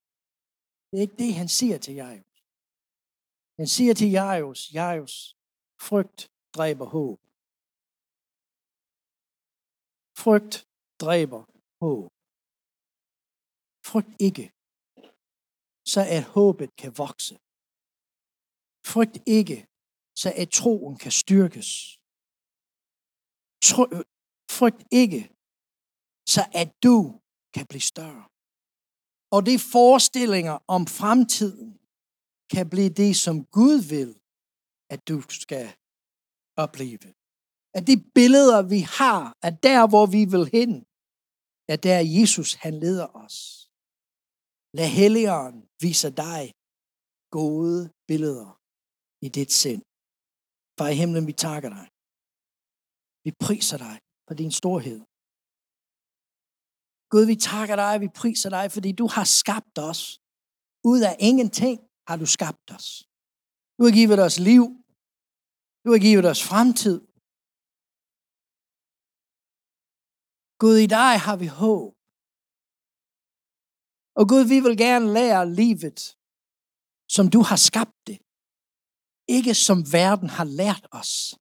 Det 0.88 0.94
er 0.98 1.04
ikke 1.06 1.20
det, 1.24 1.32
han 1.40 1.48
siger 1.58 1.78
til 1.86 1.94
Jairus. 2.02 2.36
Han 3.60 3.68
siger 3.76 3.94
til 4.00 4.10
Jairus, 4.18 4.60
Jairus, 4.78 5.16
frygt 5.86 6.20
dræber 6.56 6.86
håb. 6.96 7.18
Frygt 10.22 10.56
dræber 11.02 11.42
håb. 11.84 12.10
Frygt 13.88 14.12
ikke, 14.28 14.44
så 15.92 16.00
at 16.16 16.22
håbet 16.36 16.70
kan 16.76 16.92
vokse. 16.98 17.34
Frygt 18.92 19.18
ikke, 19.38 19.58
så 20.16 20.28
at 20.36 20.48
troen 20.50 20.96
kan 20.96 21.12
styrkes. 21.22 21.70
Tro, 23.66 23.82
øh, 23.96 24.04
Frygt 24.58 24.82
ikke, 25.02 25.22
så 26.34 26.42
at 26.62 26.70
du 26.82 26.98
kan 27.54 27.66
blive 27.70 27.86
større. 27.92 28.24
Og 29.34 29.40
de 29.48 29.56
forestillinger 29.72 30.56
om 30.76 30.82
fremtiden 30.86 31.70
kan 32.54 32.70
blive 32.70 32.92
det, 33.02 33.16
som 33.16 33.36
Gud 33.44 33.78
vil, 33.94 34.10
at 34.90 35.08
du 35.08 35.16
skal 35.42 35.66
opleve. 36.64 37.08
At 37.76 37.86
de 37.86 37.96
billeder, 38.14 38.60
vi 38.74 38.80
har, 38.98 39.22
at 39.42 39.62
der, 39.62 39.88
hvor 39.88 40.06
vi 40.06 40.22
vil 40.34 40.46
hen, 40.56 40.72
er 41.72 41.76
der 41.76 41.98
Jesus, 42.18 42.54
han 42.54 42.74
leder 42.84 43.08
os. 43.24 43.36
Lad 44.78 44.88
Helligånden 44.88 45.62
viser 45.86 46.12
dig 46.26 46.42
gode 47.38 47.78
billeder 48.08 48.50
i 49.26 49.28
dit 49.36 49.52
sind. 49.62 49.82
Far 50.78 50.88
i 50.92 50.96
himlen, 51.00 51.26
vi 51.30 51.34
takker 51.46 51.70
dig. 51.76 51.86
Vi 53.24 53.30
priser 53.46 53.78
dig 53.86 53.96
for 54.26 54.34
din 54.40 54.52
storhed. 54.60 55.00
Gud, 57.12 57.24
vi 57.32 57.36
takker 57.50 57.76
dig, 57.84 57.94
vi 58.04 58.08
priser 58.20 58.50
dig, 58.56 58.66
fordi 58.74 58.90
du 59.00 59.06
har 59.16 59.26
skabt 59.40 59.76
os. 59.90 60.00
Ud 60.92 61.00
af 61.10 61.14
ingenting 61.28 61.76
har 62.08 62.16
du 62.22 62.26
skabt 62.36 62.66
os. 62.76 62.86
Du 63.76 63.82
har 63.86 63.94
givet 63.98 64.20
os 64.28 64.36
liv. 64.50 64.64
Du 65.84 65.88
har 65.94 66.00
givet 66.06 66.26
os 66.32 66.42
fremtid. 66.50 66.98
Gud, 70.62 70.76
i 70.86 70.88
dig 70.98 71.12
har 71.26 71.36
vi 71.42 71.48
håb. 71.62 71.93
Og 74.16 74.28
Gud, 74.28 74.44
vi 74.44 74.60
vil 74.60 74.76
gerne 74.76 75.12
lære 75.12 75.54
livet, 75.54 75.98
som 77.08 77.30
du 77.34 77.40
har 77.42 77.56
skabt 77.56 77.98
det. 78.06 78.18
Ikke 79.28 79.54
som 79.54 79.78
verden 79.92 80.28
har 80.28 80.44
lært 80.44 80.86
os. 81.00 81.34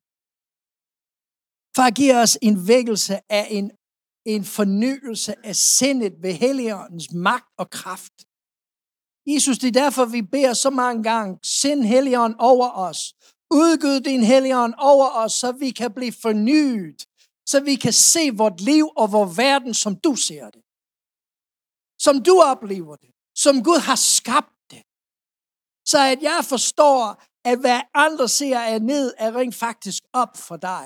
Far, 1.75 1.89
giv 1.89 2.13
os 2.15 2.37
en 2.41 2.67
vækkelse 2.67 3.15
af 3.29 3.47
en, 3.49 3.71
en 4.25 4.43
fornyelse 4.45 5.45
af 5.45 5.55
sindet 5.55 6.13
ved 6.21 6.33
Helligåndens 6.33 7.11
magt 7.11 7.49
og 7.57 7.69
kraft. 7.69 8.13
Jesus, 9.27 9.57
det 9.57 9.67
er 9.67 9.81
derfor, 9.83 10.05
vi 10.05 10.21
beder 10.21 10.53
så 10.53 10.69
mange 10.69 11.03
gange, 11.03 11.39
send 11.43 11.83
Helligånd 11.83 12.35
over 12.39 12.69
os. 12.69 13.13
Udgyd 13.51 13.99
din 14.01 14.23
Helligånd 14.23 14.73
over 14.77 15.09
os, 15.09 15.33
så 15.33 15.51
vi 15.51 15.71
kan 15.71 15.93
blive 15.93 16.13
fornyet. 16.21 17.05
Så 17.45 17.59
vi 17.59 17.75
kan 17.75 17.93
se 17.93 18.31
vort 18.33 18.61
liv 18.61 18.89
og 18.95 19.11
vores 19.11 19.37
verden, 19.37 19.73
som 19.73 19.95
du 19.95 20.15
ser 20.15 20.49
det. 20.49 20.62
Som 22.05 22.23
du 22.27 22.41
oplever 22.51 22.95
det. 22.95 23.11
Som 23.43 23.63
Gud 23.63 23.79
har 23.89 23.99
skabt 24.15 24.55
det. 24.71 24.83
Så 25.91 25.99
at 26.13 26.19
jeg 26.29 26.39
forstår, 26.53 27.23
at 27.45 27.59
hvad 27.59 27.81
andre 27.93 28.27
ser 28.27 28.57
er 28.57 28.79
ned, 28.79 29.13
er 29.17 29.35
rent 29.35 29.55
faktisk 29.55 30.03
op 30.13 30.37
for 30.47 30.57
dig 30.57 30.85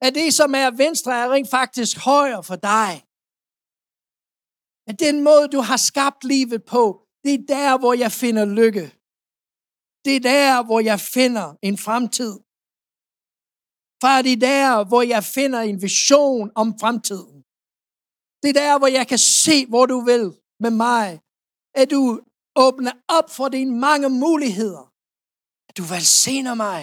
at 0.00 0.14
det, 0.14 0.34
som 0.34 0.54
er 0.54 0.70
venstre, 0.70 1.12
er 1.22 1.32
rent 1.32 1.50
faktisk 1.50 1.96
højre 1.98 2.44
for 2.44 2.56
dig. 2.56 2.90
At 4.90 5.00
den 5.00 5.24
måde, 5.24 5.48
du 5.48 5.60
har 5.60 5.76
skabt 5.76 6.24
livet 6.24 6.64
på, 6.64 6.82
det 7.24 7.34
er 7.34 7.46
der, 7.48 7.78
hvor 7.78 7.94
jeg 7.94 8.12
finder 8.12 8.44
lykke. 8.44 8.86
Det 10.04 10.16
er 10.16 10.20
der, 10.20 10.64
hvor 10.64 10.80
jeg 10.80 11.00
finder 11.00 11.56
en 11.62 11.78
fremtid. 11.78 12.34
Far, 14.02 14.22
det 14.22 14.32
er 14.32 14.42
der, 14.54 14.84
hvor 14.84 15.02
jeg 15.02 15.24
finder 15.24 15.60
en 15.60 15.82
vision 15.82 16.50
om 16.54 16.78
fremtiden. 16.80 17.38
Det 18.46 18.56
er 18.56 18.60
der, 18.66 18.78
hvor 18.78 18.86
jeg 18.86 19.06
kan 19.08 19.18
se, 19.18 19.66
hvor 19.66 19.86
du 19.86 20.00
vil 20.00 20.24
med 20.60 20.70
mig. 20.70 21.20
At 21.74 21.90
du 21.90 22.20
åbner 22.56 22.92
op 23.08 23.30
for 23.30 23.48
dine 23.48 23.80
mange 23.86 24.08
muligheder. 24.08 24.92
At 25.68 25.76
du 25.78 25.82
velsigner 25.94 26.54
mig. 26.54 26.82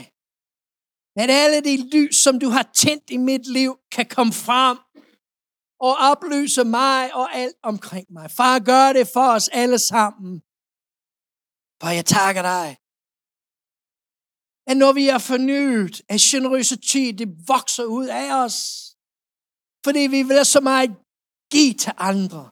At 1.22 1.30
alle 1.41 1.59
de 1.70 1.76
lys, 1.93 2.16
som 2.16 2.39
du 2.39 2.49
har 2.49 2.66
tændt 2.84 3.09
i 3.09 3.18
mit 3.18 3.47
liv, 3.47 3.72
kan 3.91 4.05
komme 4.16 4.34
frem 4.34 4.78
og 5.80 5.93
oplyse 6.11 6.64
mig 6.64 7.14
og 7.14 7.34
alt 7.34 7.57
omkring 7.64 8.07
mig. 8.18 8.32
Far, 8.32 8.59
gør 8.59 8.93
det 8.93 9.07
for 9.16 9.28
os 9.36 9.47
alle 9.47 9.80
sammen. 9.80 10.34
For 11.82 11.89
jeg 11.99 12.05
takker 12.05 12.41
dig. 12.41 12.68
At 14.70 14.78
når 14.78 14.93
vi 14.93 15.05
er 15.16 15.22
fornyet, 15.32 16.01
at 16.09 16.20
generøsitet 16.32 17.20
det 17.20 17.30
vokser 17.47 17.86
ud 17.97 18.07
af 18.07 18.43
os. 18.43 18.57
Fordi 19.86 19.99
vi 19.99 20.24
vil 20.24 20.45
så 20.45 20.61
meget 20.61 21.03
give 21.54 21.74
til 21.84 21.93
andre. 22.12 22.43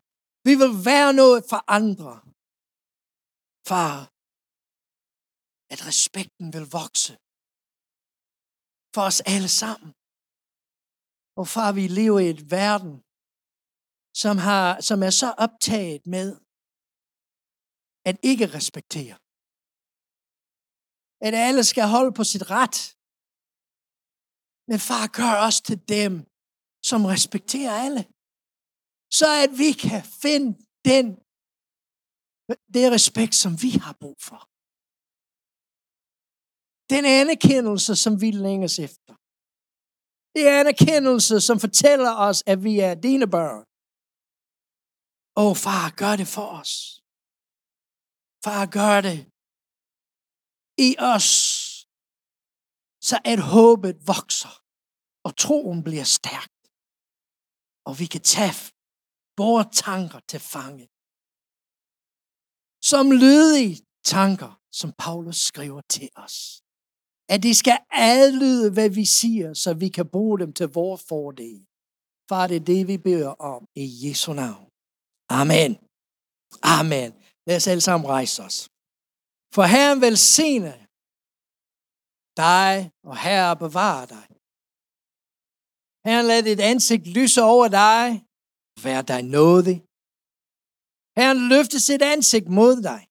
Vi 0.48 0.54
vil 0.62 0.74
være 0.92 1.12
noget 1.22 1.42
for 1.52 1.62
andre. 1.80 2.14
Far, 3.72 3.96
at 5.74 5.80
respekten 5.90 6.48
vil 6.56 6.66
vokse 6.80 7.14
for 8.96 9.04
os 9.10 9.20
alle 9.34 9.52
sammen. 9.62 9.92
Og 11.40 11.46
far, 11.56 11.70
vi 11.80 11.86
lever 12.00 12.20
i 12.26 12.30
et 12.36 12.44
verden, 12.58 12.96
som, 14.22 14.36
har, 14.48 14.68
som 14.88 14.98
er 15.08 15.14
så 15.22 15.30
optaget 15.46 16.04
med 16.16 16.30
at 18.10 18.18
ikke 18.32 18.48
respektere. 18.58 19.16
At 21.28 21.34
alle 21.46 21.64
skal 21.72 21.86
holde 21.96 22.14
på 22.20 22.24
sit 22.32 22.46
ret. 22.58 22.78
Men 24.70 24.80
far, 24.90 25.06
gør 25.20 25.34
os 25.48 25.58
til 25.68 25.78
dem, 25.96 26.14
som 26.90 27.00
respekterer 27.14 27.74
alle. 27.86 28.02
Så 29.20 29.28
at 29.44 29.52
vi 29.62 29.70
kan 29.86 30.02
finde 30.24 30.50
den, 30.92 31.06
det 32.76 32.86
respekt, 32.98 33.36
som 33.44 33.52
vi 33.64 33.72
har 33.86 33.96
brug 34.02 34.18
for. 34.30 34.42
Den 36.94 37.04
anerkendelse, 37.22 37.94
som 38.04 38.14
vi 38.24 38.30
længes 38.32 38.76
efter. 38.88 39.14
Det 40.36 40.44
er 40.50 40.54
anerkendelse, 40.64 41.36
som 41.48 41.58
fortæller 41.66 42.14
os, 42.28 42.40
at 42.52 42.60
vi 42.68 42.74
er 42.88 42.94
dine 43.08 43.28
børn. 43.36 43.64
Åh, 45.40 45.46
oh, 45.46 45.56
far, 45.66 45.86
gør 46.02 46.14
det 46.22 46.30
for 46.36 46.48
os. 46.60 46.72
Far, 48.46 48.64
gør 48.80 48.98
det 49.08 49.20
i 50.88 50.90
os, 51.14 51.30
så 53.08 53.16
at 53.32 53.40
håbet 53.56 53.96
vokser, 54.12 54.54
og 55.26 55.32
troen 55.44 55.80
bliver 55.88 56.08
stærk, 56.18 56.52
og 57.88 57.94
vi 58.00 58.06
kan 58.14 58.24
tage 58.36 58.56
vores 59.38 59.68
tanker 59.86 60.20
til 60.32 60.40
fange. 60.40 60.86
Som 62.90 63.12
lydige 63.12 63.76
tanker, 64.04 64.52
som 64.80 64.90
Paulus 65.04 65.40
skriver 65.50 65.82
til 65.96 66.10
os. 66.16 66.36
At 67.34 67.44
de 67.44 67.54
skal 67.56 67.80
adlyde, 67.92 68.72
hvad 68.76 68.90
vi 68.90 69.06
siger, 69.06 69.54
så 69.54 69.74
vi 69.74 69.90
kan 69.90 70.10
bruge 70.10 70.40
dem 70.40 70.54
til 70.54 70.68
vores 70.68 71.04
fordel. 71.10 71.66
Far, 72.30 72.48
det 72.48 72.56
er 72.56 72.66
det, 72.74 72.88
vi 72.88 72.98
beder 72.98 73.34
om 73.52 73.62
i 73.76 73.86
Jesu 74.04 74.34
navn. 74.34 74.68
Amen. 75.40 75.72
Amen. 76.78 77.10
Lad 77.48 77.56
os 77.56 77.68
alle 77.68 77.82
sammen 77.82 78.08
rejse 78.10 78.44
os. 78.48 78.58
For 79.56 79.64
Herren 79.74 80.02
velsigne 80.02 80.74
dig, 82.44 82.74
og 83.10 83.16
Herre 83.26 83.58
bevare 83.66 84.06
dig. 84.16 84.28
Herren 86.06 86.26
lad 86.32 86.44
dit 86.44 86.60
ansigt 86.72 87.08
lyse 87.18 87.42
over 87.54 87.68
dig, 87.68 88.04
vær 88.84 89.02
dig 89.12 89.22
nådig. 89.38 89.78
Herren 91.18 91.42
løfter 91.54 91.80
sit 91.80 92.02
ansigt 92.14 92.48
mod 92.60 92.76
dig, 92.90 93.02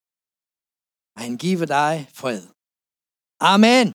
og 1.15 1.21
han 1.27 1.35
giver 1.45 1.67
dig 1.79 1.95
fred. 2.21 2.43
Amen. 3.53 3.89